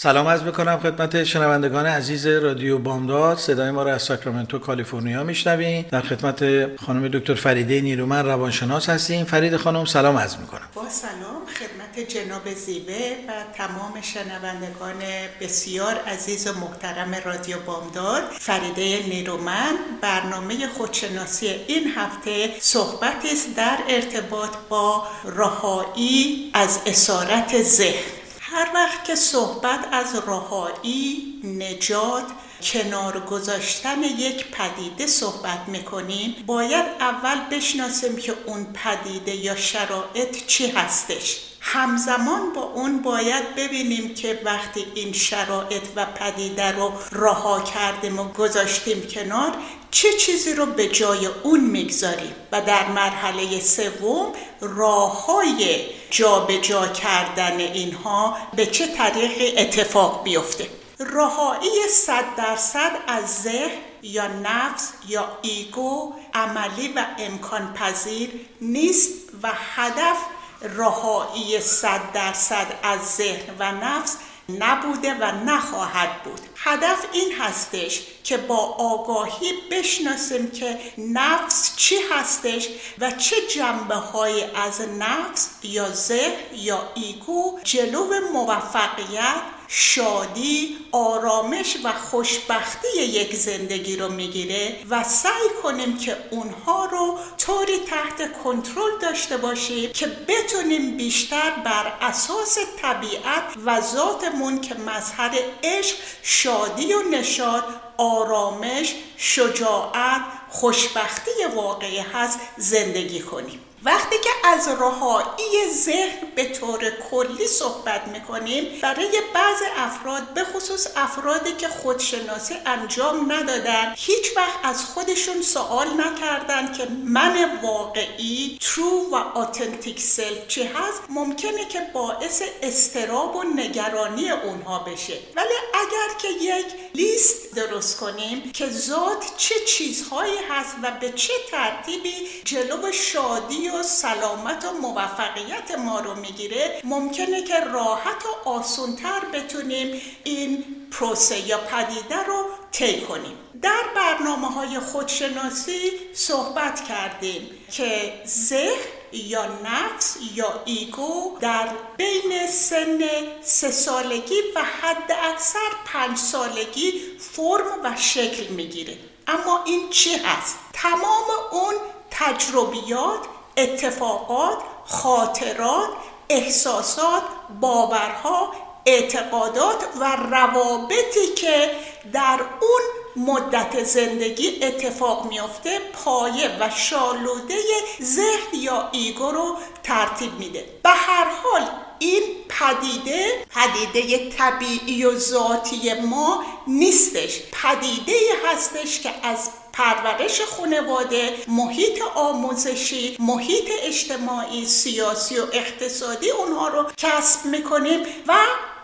[0.00, 3.38] سلام عرض می‌کنم خدمت شنوندگان عزیز رادیو بامداد.
[3.38, 5.84] صدای ما را از ساکرامنتو کالیفرنیا میشنوین.
[5.90, 6.42] در خدمت
[6.76, 9.24] خانم دکتر فریده نیرومن روانشناس هستیم.
[9.24, 10.68] فرید خانم سلام عرض می‌کنم.
[10.74, 12.92] با سلام خدمت جناب زیبه
[13.28, 15.02] و تمام شنوندگان
[15.40, 18.22] بسیار عزیز و محترم رادیو بامداد.
[18.38, 28.17] فریده نیرومن برنامه خودشناسی این هفته صحبتی است در ارتباط با رهایی از اسارت ذهن.
[28.50, 32.24] هر وقت که صحبت از رهایی نجات
[32.62, 40.66] کنار گذاشتن یک پدیده صحبت می‌کنیم باید اول بشناسیم که اون پدیده یا شرایط چی
[40.66, 41.47] هستش.
[41.60, 48.24] همزمان با اون باید ببینیم که وقتی این شرایط و پدیده رو رها کردیم و
[48.24, 49.52] گذاشتیم کنار
[49.90, 57.60] چه چیزی رو به جای اون می‌گذاریم؟ و در مرحله سوم راه های جابجا کردن
[57.60, 60.66] اینها به چه طریقی اتفاق بیفته؟
[61.00, 63.70] رهایی صد درصد از ذهن
[64.02, 69.12] یا نفس یا ایگو عملی و امکان پذیر نیست
[69.42, 70.16] و هدف
[70.62, 74.16] رهایی صد درصد از ذهن و نفس
[74.48, 76.40] نبوده و نخواهد بود.
[76.56, 84.44] هدف این هستش که با آگاهی بشناسیم که نفس چی هستش و چه جنبه های
[84.44, 94.08] از نفس یا ذهن یا ایگو جلو موفقیت شادی، آرامش و خوشبختی یک زندگی رو
[94.08, 101.50] می‌گیره و سعی کنیم که اونها رو طوری تحت کنترل داشته باشیم که بتونیم بیشتر
[101.50, 107.64] بر اساس طبیعت و ذاتمون که مظهر عشق، شادی و نشاد
[107.96, 113.60] آرامش، شجاعت، خوشبختی واقعی هست زندگی کنیم.
[113.84, 120.86] وقتی که از رهایی ذهن به طور کلی صحبت می‌کنیم برای بعض افراد به خصوص
[120.96, 129.10] افرادی که خودشناسی انجام ندادن هیچ وقت از خودشون سوال نکردن که من واقعی ترو
[129.10, 135.18] و آتنتیک سلف چی هست ممکنه که باعث استراب و نگرانی اونها بشه.
[135.36, 141.32] ولی اگر که یک لیست درست کنیم که ذات چه چیزهایی هست و به چه
[141.50, 149.20] ترتیبی جلو شادی و سلامت و موفقیت ما رو می‌گیره ممکنه که راحت و آسونتر
[149.32, 158.12] بتونیم این پروسه یا پدیده رو طی کنیم در برنامه های خودشناسی صحبت کردیم که
[158.26, 162.98] ذهن یا نفس یا ایگو در بین سن
[163.42, 170.58] سه سالگی و حد اکثر پنج سالگی فرم و شکل می‌گیره اما این چی هست؟
[170.72, 171.74] تمام اون
[172.10, 173.20] تجربیات
[173.58, 175.88] اتفاقات، خاطرات،
[176.28, 177.22] احساسات،
[177.60, 178.52] باورها،
[178.86, 181.70] اعتقادات و روابطی که
[182.12, 182.82] در اون
[183.26, 187.58] مدت زندگی اتفاق میافته پایه و شالوده
[188.02, 190.64] ذهن یا ایگو رو ترتیب میده.
[190.82, 191.62] به هر حال
[191.98, 197.40] این پدیده پدیده طبیعی و ذاتی ما نیستش.
[197.52, 198.12] پدیده
[198.46, 207.44] هستش که از پرورش خانواده محیط آموزشی محیط اجتماعی سیاسی و اقتصادی اونها رو کسب
[207.44, 208.34] می‌کنیم و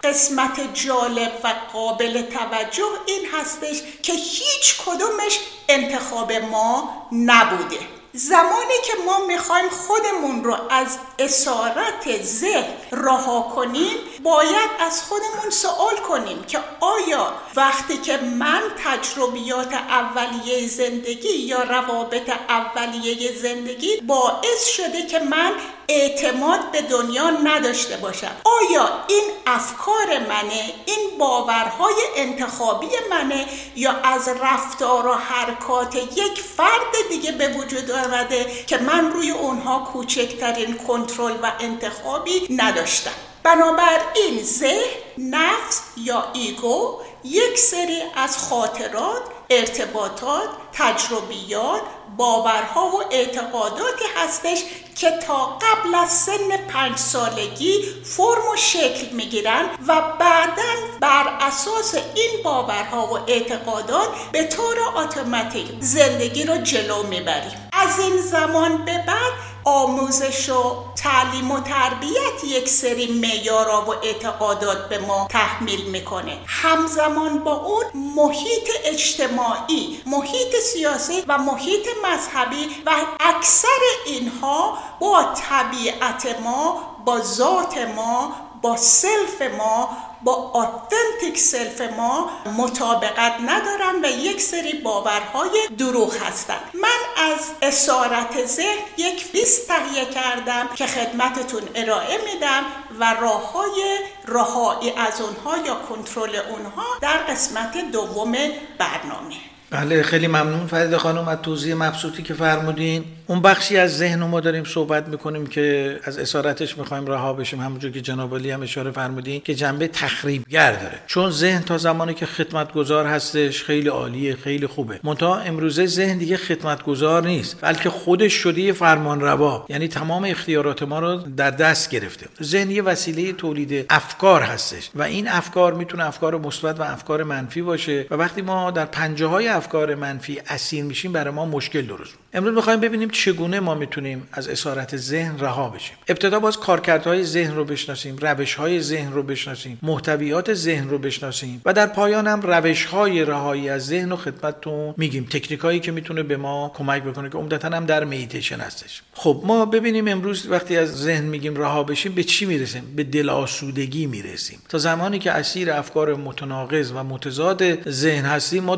[0.04, 5.38] قسمت جالب و قابل توجه این هستش که هیچ کدومش
[5.69, 7.78] انتخاب ما نبوده.
[8.16, 15.97] زمانی که ما می‌خوایم خودمون رو از اسارت ذهن رها کنیم باید از خودمون سوال
[15.97, 25.06] کنیم که آیا وقتی که من تجربیات اولیه زندگی یا روابط اولیه زندگی باعث شده
[25.06, 25.53] که من
[25.89, 28.36] اعتماد به دنیا نداشته باشم.
[28.45, 33.47] آیا این افکار منه؟ این باورهای انتخابی منه؟
[33.77, 39.78] یا از رفتار و حرکات یک فرد دیگه به وجود آمده که من روی اونها
[39.78, 43.10] کوچکترین کنترل و انتخابی نداشتم؟
[43.42, 44.84] بنابراین ذهن
[45.19, 51.80] نفس یا ایگو یک سری از خاطرات ارتباطات تجربیات
[52.16, 54.59] باورها و اعتقاداتی هستش
[54.97, 60.62] که تا قبل از سن پنج سالگی فرم و شکل می‌گیرن و بعدا
[61.00, 67.70] بر اساس این باورها و اعتقادات به طور اتوماتیک زندگی رو جلو می‌بریم.
[67.72, 69.32] از این زمان به بعد
[69.65, 76.38] آموزش و تعلیم و تربیت یک سری معیارا و اعتقادات به ما تحمیل می‌کنه.
[76.47, 77.84] همزمان با اون
[78.16, 82.91] محیط اجتماعی محیط سیاسی و محیط مذهبی و
[83.21, 83.69] اکثر
[84.07, 93.34] اینها با طبیعت ما با ذات ما با self ما با authentic self ما مطابقت
[93.47, 96.61] ندارن و یک سری باورهای دروغ هستن.
[96.75, 102.65] من از اسارت ذهن یک لیست تهیه کردم که خدمتتون ارائه میدم
[103.01, 108.33] و راه های رهایی از اونها یا کنترل اونها در قسمت دوم
[108.78, 109.53] برنامه.
[109.74, 110.66] بله خیلی ممنون.
[110.66, 113.04] فریده خانم از توضیح مبسوطی که فرمودین.
[113.26, 117.60] اون بخشی از ذهن ما داریم صحبت می‌کنیم که از اسارتش می‌خوایم رها بشیم.
[117.60, 120.98] همونجور که جنابعالی هم اشاره فرمودین که جنبه تخریبگر داره.
[121.06, 125.00] چون ذهن تا زمانی که خدمتگزار هستش خیلی عالیه خیلی خوبه.
[125.04, 130.98] منتها امروزه ذهن دیگه خدمتگزار نیست بلکه خودش شده فرمان روا یعنی تمام اختیارات ما
[130.98, 132.27] رو در دست گرفته.
[132.42, 137.62] ذهن یه وسیله تولید افکار هستش و این افکار می‌تونه افکار مثبت و افکار منفی
[137.62, 138.06] باشه.
[138.10, 142.55] و وقتی ما در پنجه های افکار منفی اسیر میشیم برای ما مشکل درست امروز
[142.55, 145.97] می‌خوایم ببینیم چگونه ما می‌تونیم از اسارت ذهن رها بشیم.
[146.09, 151.72] ابتدا باز کارکردهای ذهن رو بشناسیم روشهای ذهن رو بشناسیم محتویات ذهن رو بشناسیم و
[151.72, 155.25] در پایان هم روشهای رهایی از ذهن و خدمتتون میگیم.
[155.25, 159.03] تکنیکایی که می‌تونه به ما کمک بکنه که عمدتا هم در میتیشن هستش.
[159.15, 164.07] خب ما ببینیم امروز وقتی از ذهن میگیم رها بشیم به چی می‌رسیم؟ به دلاسودگی
[164.07, 164.59] می‌رسیم.
[164.69, 168.77] تا زمانی که اسیر افکار متناقض و متضاد ذهن هستیم ما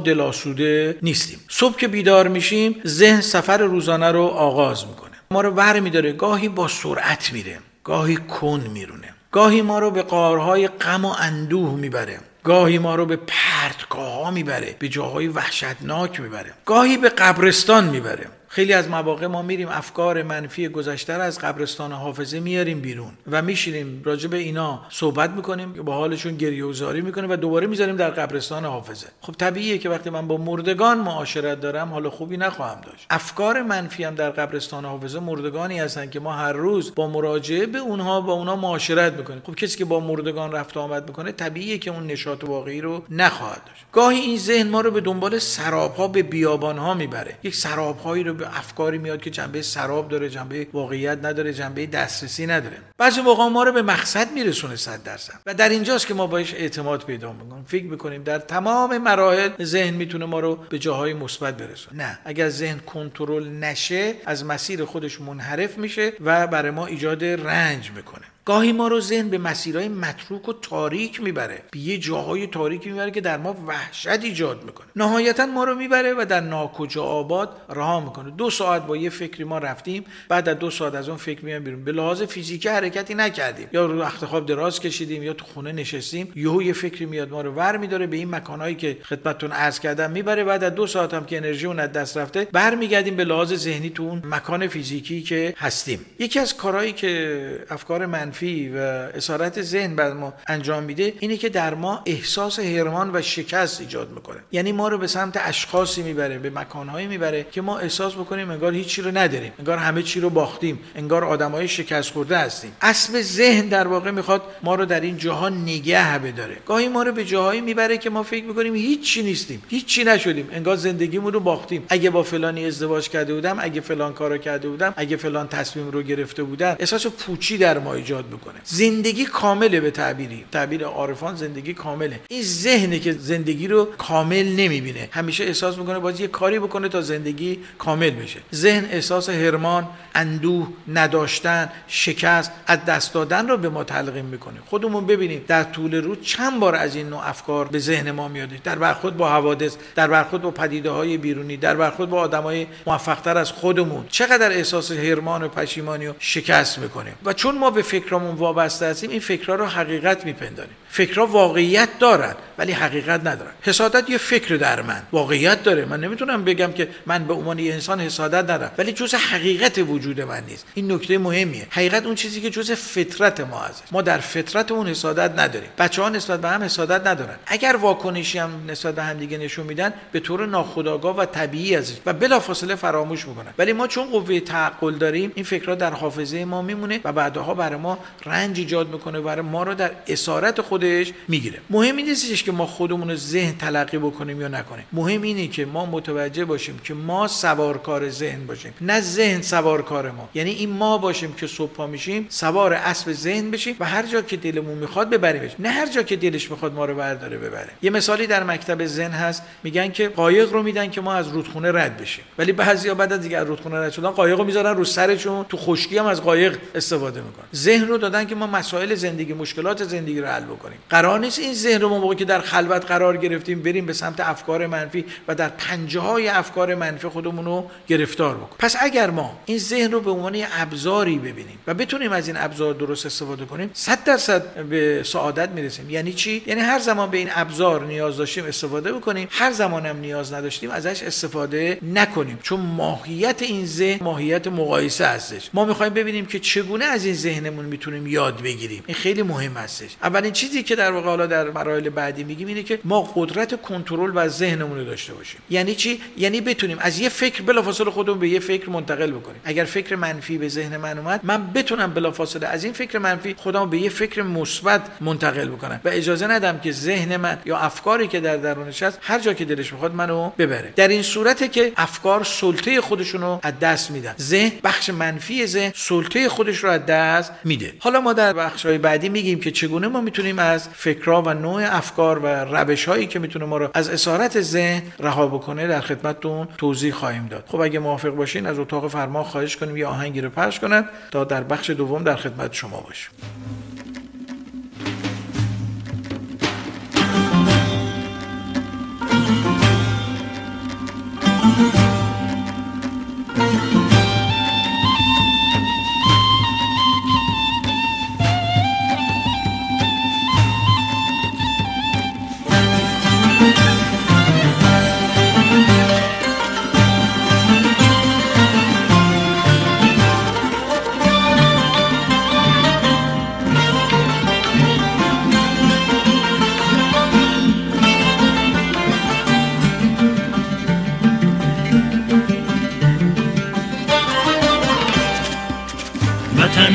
[1.02, 1.40] نیستیم.
[1.49, 5.17] صبح که بیدار میشیم ذهن سفر روزانه رو آغاز می‌کنه.
[5.31, 6.12] ما رو ور میداره.
[6.12, 7.58] گاهی با سرعت میره.
[7.84, 9.14] گاهی کن میرونه.
[9.32, 12.19] گاهی ما رو به قارهای غم و اندوه می‌بره.
[12.44, 14.76] گاهی ما رو به پرتگاه ها می‌بره.
[14.78, 16.52] به جاهای وحشتناک می‌بره.
[16.64, 18.26] گاهی به قبرستان می‌بره.
[18.56, 23.43] خیلی از مواقع ما میریم افکار منفی گذشته رو از قبرستان حافظه میاریم بیرون و
[23.43, 27.97] میشینیم راجع به اینا صحبت می‌کنیم با حالشون گریه و زاری می‌کنیم و دوباره می‌ذاریم
[27.97, 29.06] در قبرستان حافظه.
[29.20, 33.06] خب طبیعیه که وقتی من با مردگان معاشرت دارم حالا خوبی نخواهم داشت.
[33.11, 37.79] افکار منفی هم در قبرستان حافظه مردگانی هستن که ما هر روز با مراجعه به
[37.79, 39.43] اونها با اونها معاشرت می‌کنیم.
[39.47, 43.64] خب کسی که با مردگان رفت آمد می‌کنه طبیعیه که اون نشاط واقعی رو نخواهد
[43.67, 43.85] داشت.
[43.93, 47.38] گاهی این ذهن ما رو به دنبال سراب به بیابان ها می‌بره.
[47.43, 52.46] یک سراب رو به افکاری میاد که جنبه سراب داره جنبه واقعیت نداره جنبه دسترسی
[52.46, 52.76] نداره.
[52.98, 55.40] بعضی موقع ما رو به مقصد میرسونه صد درصد.
[55.46, 57.64] و در اینجاست که ما باش اعتماد پیدا می‌کنیم.
[57.64, 62.02] فکر می‌کنیم در تمام مراحل ذهن می‌تونه ما رو به جاهای مثبت برسونه.
[62.02, 62.19] نه.
[62.25, 68.25] اگر ذهن کنترل نشه از مسیر خودش منحرف میشه و برای ما ایجاد رنج می‌کنه.
[68.46, 71.62] گاهی ما رو ذهن به مسیرهای متروک و تاریک می‌بره.
[71.70, 74.87] به یه جاهای تاریک می‌بره که در ما وحشت ایجاد می‌کنه.
[74.96, 78.31] نهایتا ما رو می‌بره و در ناکجا آباد رها می‌کنه.
[78.31, 81.64] دو ساعت با یه فکری ما رفتیم بعد از دو ساعت از اون فکر میام
[81.64, 81.84] بیرون.
[81.84, 83.69] به لحاظ فیزیکی حرکتی نکردیم.
[83.72, 87.40] یا رو رخت خواب دراز کشیدیم یا تو خونه نشستیم یهو یه فکری میاد ما
[87.40, 90.44] رو ور میداره به این مکانهایی که خدمتتون عرض کردم می‌بره.
[90.44, 94.02] بعد از دو ساعت هم که انرژی اون دست رفته برمیگردیم به لحاظ ذهنی تو
[94.02, 96.06] اون مکان فیزیکی که هستیم.
[96.19, 101.37] یکی از کارهایی که افکار من منفی و اسارت ذهن بر ما انجام میده اینه
[101.37, 104.38] که در ما احساس هرمان و شکست ایجاد می‌کنه.
[104.52, 108.75] یعنی ما رو به سمت اشخاصی می‌بره به مکانهایی می‌بره که ما احساس بکنیم انگار
[108.75, 112.73] هیچی رو نداریم انگار همه چی رو باختیم انگار آدمای شکست خورده هستیم.
[112.83, 116.57] اسب ذهن در واقع می‌خواد ما رو در این جاها نگه بداره.
[116.66, 120.76] گاهی ما رو به جاهایی می‌بره که ما فکر می‌کنیم هیچی نیستیم هیچی نشدیم انگار
[120.76, 121.87] زندگیمون رو باختیم.
[121.88, 126.02] اگه با فلانی ازدواج کرده بودم اگه فلان کارو کرده بودم اگه فلان تصمیم رو
[126.02, 128.54] گرفته بودم احساس پوچی در ما ایجاد بکنه.
[128.64, 130.45] زندگی کامله به تعبیری.
[130.52, 132.21] تعبیر عارفان زندگی کامله.
[132.28, 135.09] این ذهنه که زندگی رو کامل نمی‌بینه.
[135.12, 138.40] همیشه احساس می‌کنه باید یه کاری بکنه تا زندگی کامل بشه.
[138.54, 144.56] ذهن احساس هرمان اندوه نداشتن شکست از دست دادن رو به ما تلقیم می‌کنه.
[144.66, 148.49] خودمون ببینیم در طول روز چند بار از این نوع افکار به ذهن ما میاد.
[148.64, 153.38] در برخورد با حوادث در برخورد با پدیده های بیرونی در برخورد با آدمای موفقتر
[153.38, 154.04] از خودمون.
[154.09, 157.14] چقدر احساس هرمان و پشیمانی و شکست می‌کنیم.
[157.25, 160.76] و چون ما به فکر فکرامون وابسته هستیم این فکرها رو حقیقت میپنداریم.
[160.88, 163.50] فکرها واقعیت دارن ولی حقیقت ندارن.
[163.62, 165.02] حسادت یه فکر در من.
[165.12, 165.85] واقعیت داره.
[165.85, 170.20] من نمی‌تونم بگم که من به عنوان یه انسان حسادت ندارم ولی جز حقیقت وجود
[170.20, 170.66] من نیست.
[170.75, 171.66] این نکته مهمیه.
[171.70, 173.85] حقیقت اون چیزی که جز فطرت ما هست.
[173.92, 175.68] ما در فطرتمون حسادت نداریم.
[175.78, 177.37] بچه ها نسبت به هم حسادت ندارن.
[177.46, 181.96] اگر واکنشی هم نسبت به هم دیگه نشون میدن به طور ناخودآگاه و طبیعی ازش
[182.06, 183.54] و بلافاصله فراموش می‌کنن.
[183.58, 187.78] ولی ما چون قوه تعقل داریم این فکرها در حافظه ما میمونه و بعدها برای
[187.78, 191.59] ما رنج ایجاد می‌کنه برای ما رو در اسارت خودش می‌گیره.
[191.71, 194.85] مهم این نیستش که ما خودمون رو ذهن تلقی بکنیم یا نکنیم.
[194.93, 200.29] مهم اینه که ما متوجه باشیم که ما سوارکار ذهن باشیم نه ذهن سوارکار ما.
[200.35, 204.37] یعنی این ما باشیم که صبح میشیم سوار اسب ذهن بشیم و هر جا که
[204.37, 205.50] دلمون می‌خواد ببریمش.
[205.59, 207.71] نه هر جا که دلش می‌خواد ما رو برداره ببره.
[207.83, 211.73] یه مثالی در مکتب ذهن هست میگن که قایق رو میدن که ما از رودخونه
[211.73, 212.25] رد بشیم.
[212.38, 215.57] ولی بعضیا بعد از دیگه از رودخونه رد شدن قایق رو می‌ذارن رو سرشون تو
[215.57, 217.47] خشکی هم از قایق استفاده می‌کنن.
[217.55, 220.78] ذهن رو دادن که ما مسائل زندگی مشکلات زندگی رو حل بکنیم.
[220.90, 224.21] قرار نیست این ذهن رو ما موقعی که در خلوت قرار گرفتیم بریم به سمت
[224.21, 228.57] افکار منفی و در پنجه های افکار منفی خودمون رو گرفتار بکنیم.
[228.59, 232.75] پس اگر ما این ذهن رو به عنوان ابزاری ببینیم و بتونیم از این ابزار
[232.75, 235.90] درست استفاده کنیم 100 درصد به سعادت می‌رسیم.
[235.90, 239.97] یعنی چی؟ یعنی هر زمان به این ابزار نیاز داشتیم استفاده بکنیم هر زمان هم
[239.97, 242.38] نیاز نداشتیم ازش استفاده نکنیم.
[242.43, 245.50] چون ماهیت این ذهن ماهیت مقایسه هستش.
[245.55, 248.85] ما می‌خوایم ببینیم که چگونه از این ذهنمون می‌تونیم یاد بگیریم.
[248.87, 249.90] این خیلی مهم هستش.
[250.02, 254.12] اولین چیزی که در واقع حالا در مراحل بعدی میگیم اینه که ما قدرت کنترل
[254.14, 255.40] و ذهنمون رو داشته باشیم.
[255.50, 259.40] یعنی چی؟ یعنی بتونیم از یه فکر بلافاصله خودمون به یه فکر منتقل بکنیم.
[259.45, 263.71] اگر فکر منفی به ذهن من اومد من بتونم بلافاصله از این فکر منفی خودم
[263.71, 265.80] به یه فکر مثبت منتقل بکنم.
[265.85, 269.45] و اجازه ندم که ذهن من یا افکاری که در درونش هست هر جا که
[269.45, 270.73] دلش می‌خواد منو ببره.
[270.76, 274.14] در این صورته که افکار سلطه خودشون رو از دست میدن.
[274.21, 277.65] ذهن بخش منفی ذهن سلطه خودش رو از دست میده.
[277.78, 281.76] حالا ما در بخش های بعدی میگیم که چگونه ما می‌تونیم از فکرها و نوع
[281.76, 286.49] افکار و روش هایی که می‌تونه ما رو از اسارت ذهن رها بکنه در خدمتتون
[286.58, 287.44] توضیح خواهیم داد.
[287.46, 291.25] خب اگه موافق باشین از اتاق فرما خواهش کنیم یه آهنگی رو پخش کنن تا
[291.25, 293.11] در بخش دوم در خدمت شما باشیم.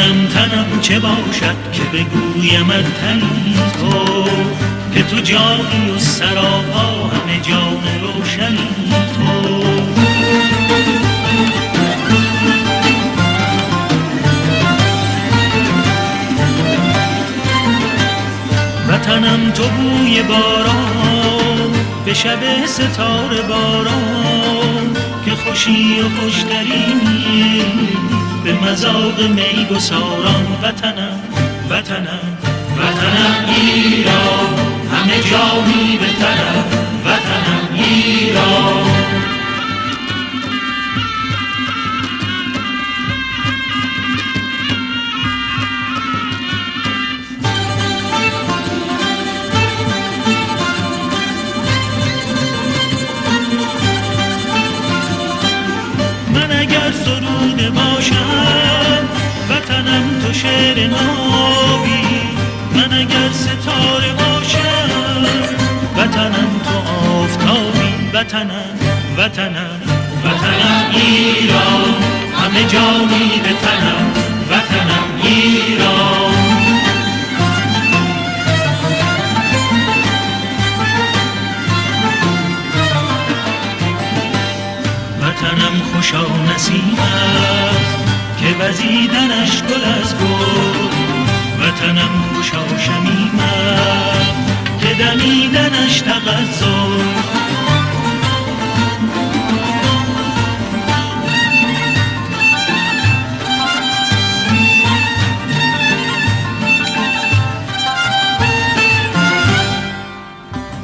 [0.01, 4.23] وطنم تنم چه باشد که بگویم تنی تو؟
[4.93, 8.69] که تو جانی و سراپا همه جان روشنی
[9.15, 9.61] تو.
[18.87, 21.71] وطنم تو بوی باران
[22.05, 27.61] به شب ستاره باران که خوشی و خوشترینی
[28.43, 31.19] به مذاق می گساران وطنم
[31.69, 32.37] وطنم
[32.77, 34.49] وطنم ایران.
[34.91, 36.63] همه جانی به تنم
[37.05, 39.00] وطنم ایران.
[60.41, 62.03] شعر نابی.
[62.73, 65.25] من اگر ستاره باشم
[65.97, 68.09] وطنم تو آفتابی.
[68.13, 68.79] وطنم
[69.17, 69.81] وطنم
[70.25, 71.95] وطنم ایران.
[72.41, 74.11] همه جانی به تنم
[74.51, 76.31] وطنم ایران.
[85.21, 86.97] وطنم خوشا نسیم
[88.41, 91.01] که وزیدنش گل از گل
[91.59, 97.31] وطنم خوشا شمیم است که دمیدنش تغزل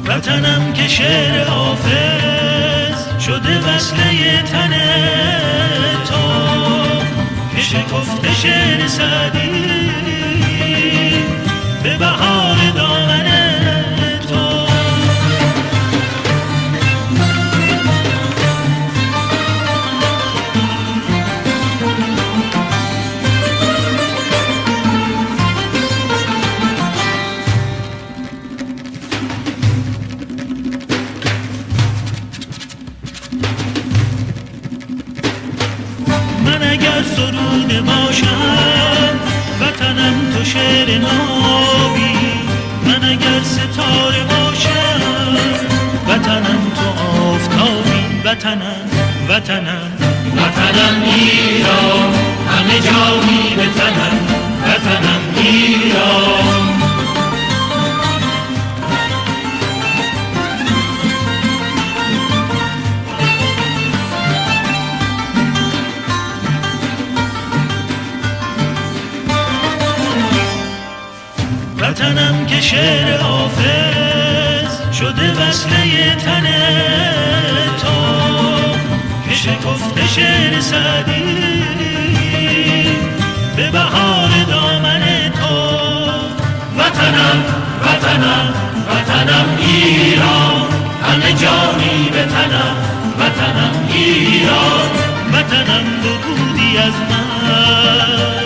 [0.04, 4.72] وطنم که شعر حافظ شده وصله تن
[5.18, 5.47] تو که
[7.78, 10.07] شکفته شعر سعدی.
[40.98, 42.18] نابی
[42.86, 45.36] من اگر ستاره باشم
[46.08, 46.88] وطنم تو
[47.20, 48.84] آفتابی وطنم
[49.28, 49.92] وطنم
[50.36, 52.14] وطنم ایران
[52.50, 54.18] همه جا می بتنم
[54.66, 56.47] وطنم ایران.
[72.60, 76.46] شعر حافظ شده وصله تن
[77.82, 77.96] تو.
[79.28, 81.38] که شکفته شعر سعدی
[83.56, 85.02] به بهار دامن
[85.40, 85.70] تو.
[86.78, 87.44] وطنم
[87.82, 88.54] وطنم
[88.90, 90.68] وطنم ایران.
[91.02, 92.76] همه جانی به تنم
[93.18, 94.90] وطنم ایران.
[95.32, 98.37] وطنم تو بودی از من.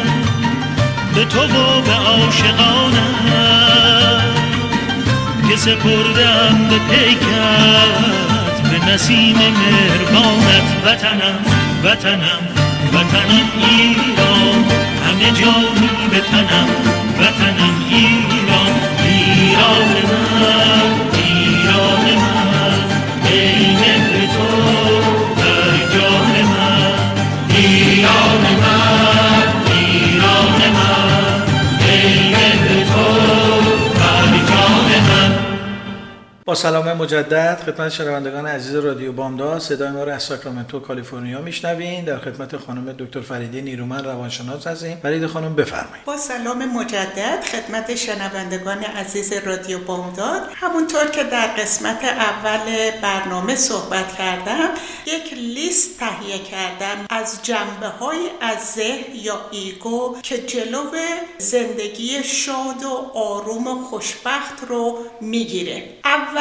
[1.15, 3.13] به تو و به عاشقانم
[5.49, 8.23] که سپردم به پیکت
[8.71, 11.39] به نسیم مهربانت وطنم
[11.85, 12.43] وطنم
[12.93, 14.65] وطنم ایران.
[15.07, 15.55] همه جا
[16.11, 16.69] به تنم
[17.21, 18.73] وطنم ایران.
[19.05, 22.79] ایران من ایران من.
[23.33, 24.02] ای
[36.53, 42.05] با سلام مجدد خدمت شنوندگان عزیز رادیو بامداد صدای ما رو از ساکرامنتو کالیفرنیا میشنوین.
[42.05, 44.99] در خدمت خانم دکتر فریده نیرومن روانشناس هستیم.
[45.03, 46.05] فرید خانم بفرمایید.
[46.05, 54.17] با سلام مجدد خدمت شنوندگان عزیز رادیو بامداد همونطور که در قسمت اول برنامه صحبت
[54.17, 54.69] کردم
[55.07, 60.85] یک لیست تهیه کردم از جنبه های از ذهن یا ایگو که جلو
[61.39, 65.83] زندگی شاد و آروم و خوشبخت رو می‌گیره.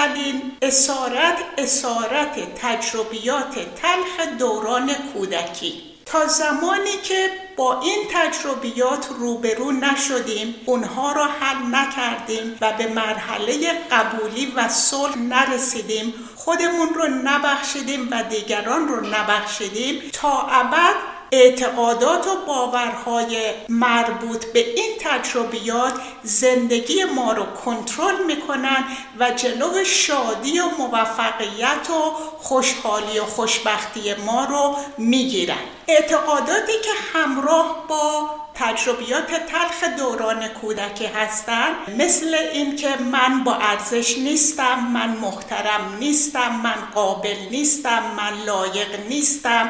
[0.01, 5.81] اولین اسارت اسارت تجربیات تلخ دوران کودکی.
[6.05, 13.73] تا زمانی که با این تجربیات روبرو نشدیم اونها را حل نکردیم و به مرحله
[13.91, 16.13] قبولی و صلح نرسیدیم.
[16.35, 20.01] خودمون رو نبخشیدیم و دیگران رو نبخشیدیم.
[20.13, 20.95] تا ابد
[21.31, 28.83] اعتقادات و باورهای مربوط به این تجربیات زندگی ما رو کنترل می‌کنن
[29.19, 35.55] و جلو شادی و موفقیت و خوشحالی و خوشبختی ما رو می‌گیرن.
[35.87, 44.79] اعتقاداتی که همراه با تجربیات تلخ دوران کودکی هستند مثل اینکه من با ارزش نیستم
[44.93, 49.69] من محترم نیستم من قابل نیستم من لایق نیستم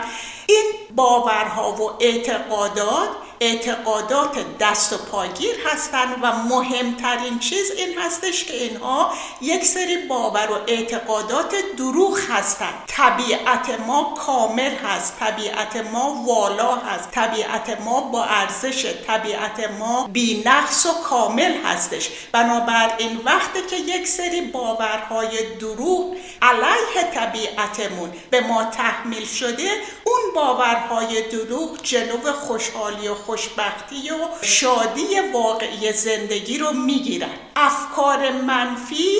[0.51, 3.09] این باورها و اعتقادات
[3.41, 10.51] اعتقادات دست و پاگیر هستند و مهمترین چیز این هستش که اینها یک سری باور
[10.51, 18.23] و اعتقادات دروغ هستند طبیعت ما کامل هست طبیعت ما والا هست طبیعت ما با
[18.23, 22.09] ارزش طبیعت ما بی نقص و کامل هستش.
[22.31, 29.69] بنابراین وقتی که یک سری باورهای دروغ علیه طبیعتمون به ما تحمیل شده
[30.03, 37.29] اون باورهای دروغ جلو خوشحالی و خوشبختی و شادی واقعی زندگی رو می‌گیرن.
[37.55, 39.15] افکار منفی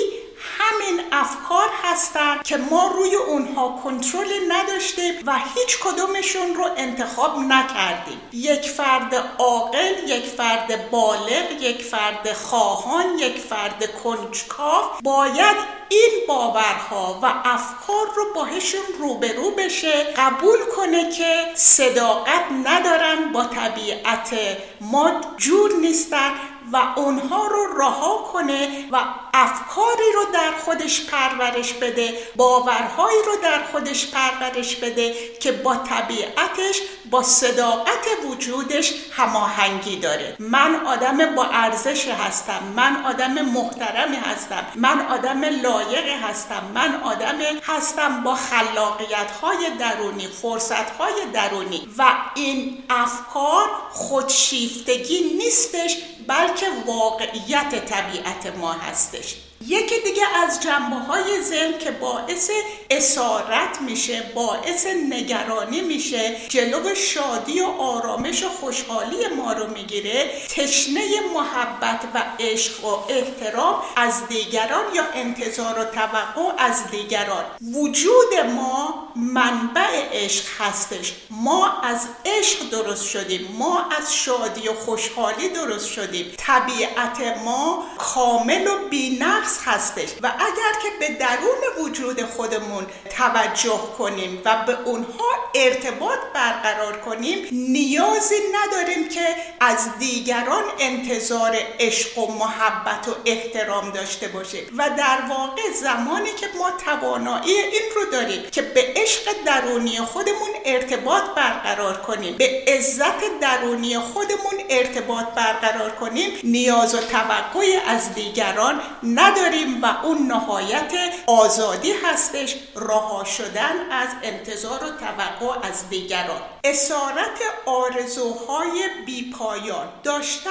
[0.58, 8.20] همین افکار هستند که ما روی اونها کنترل نداشتیم و هیچ کدومشون رو انتخاب نکردیم.
[8.32, 15.56] یک فرد عاقل یک فرد بالغ یک فرد خواهان یک فرد کنجکاو باید
[15.88, 24.36] این باورها و افکار رو باهشون روبرو بشه قبول کنه که صداقت ندارن با طبیعت
[24.80, 26.30] ما جور نیستن.
[26.72, 28.98] و اونها رو رها کنه و
[29.34, 36.80] افکاری رو در خودش پرورش بده باورهایی رو در خودش پرورش بده که با طبیعتش
[37.10, 40.36] با صداقت وجودش هماهنگی داره.
[40.38, 47.38] من آدم با ارزش هستم من آدم محترمی هستم من آدم لایق هستم من آدم
[47.62, 51.88] هستم با خلاقیت های درونی فرصت های درونی.
[51.98, 55.96] و این افکار خودشیفتگی نیستش
[56.26, 56.51] بلکه
[56.86, 59.36] واقعیت طبیعت ما هستش.
[59.66, 62.50] یکی دیگه از جنبه های ذهن که باعث
[62.90, 70.30] اسارت میشه باعث نگرانی میشه جلو شادی و آرامش و خوشحالی ما رو می‌گیره.
[70.56, 71.00] تشنه
[71.34, 77.44] محبت و عشق و احترام از دیگران یا انتظار و توقع از دیگران.
[77.74, 81.12] وجود ما منبع عشق هستش.
[81.30, 83.56] ما از عشق درست شدیم.
[83.58, 86.32] ما از شادی و خوشحالی درست شدیم.
[86.36, 90.08] طبیعت ما کامل و بینقص هستش.
[90.22, 92.86] و اگر که به درون وجود خودمون
[93.16, 99.26] توجه کنیم و به اونها ارتباط برقرار کنیم نیازی نداریم که
[99.60, 104.64] از دیگران انتظار عشق و محبت و احترام داشته باشیم.
[104.78, 110.48] و در واقع زمانی که ما توانایی این رو داریم که به عشق درونی خودمون
[110.64, 118.80] ارتباط برقرار کنیم به عزت درونی خودمون ارتباط برقرار کنیم نیاز و توقعی از دیگران
[119.02, 119.41] نداریم.
[119.82, 120.92] و اون نهایت
[121.26, 126.40] آزادی هستش رها شدن از انتظار و توقع از دیگران.
[126.64, 130.50] اسارت آرزوهای بیپایان داشتن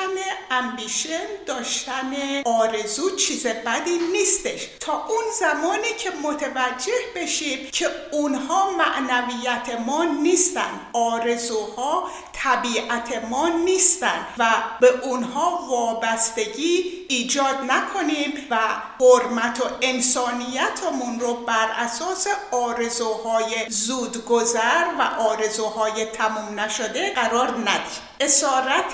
[0.52, 2.14] امبیشن داشتن
[2.46, 4.70] آرزو چیز بدی نیستش.
[4.80, 14.28] تا اون زمانی که متوجه بشیم که اونها معنویت ما نیستن آرزوها طبیعت ما نیستن
[14.38, 14.52] و
[14.82, 18.58] به اونها وابستگی ایجاد نکنیم و
[19.00, 28.02] حرمت و انسانیتمون رو بر اساس آرزوهای زودگذر و آرزوهای تموم نشده قرار ندیم.
[28.20, 28.94] اسارت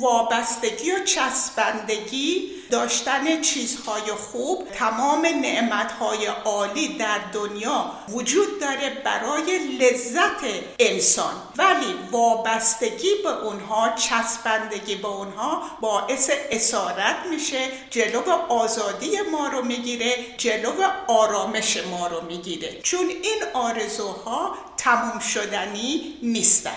[0.00, 10.44] وابستگی و چسبندگی داشتن چیزهای خوب تمام نعمتهای عالی در دنیا وجود داره برای لذت
[10.78, 11.34] انسان.
[11.56, 20.16] ولی وابستگی به اونها چسبندگی به اونها باعث اسارت میشه جلو آزادی ما رو می‌گیره
[20.36, 20.72] جلو
[21.06, 22.80] آرامش ما رو می‌گیره.
[22.82, 26.76] چون این آرزوها تموم شدنی نیستن.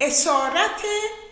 [0.00, 0.82] اسارت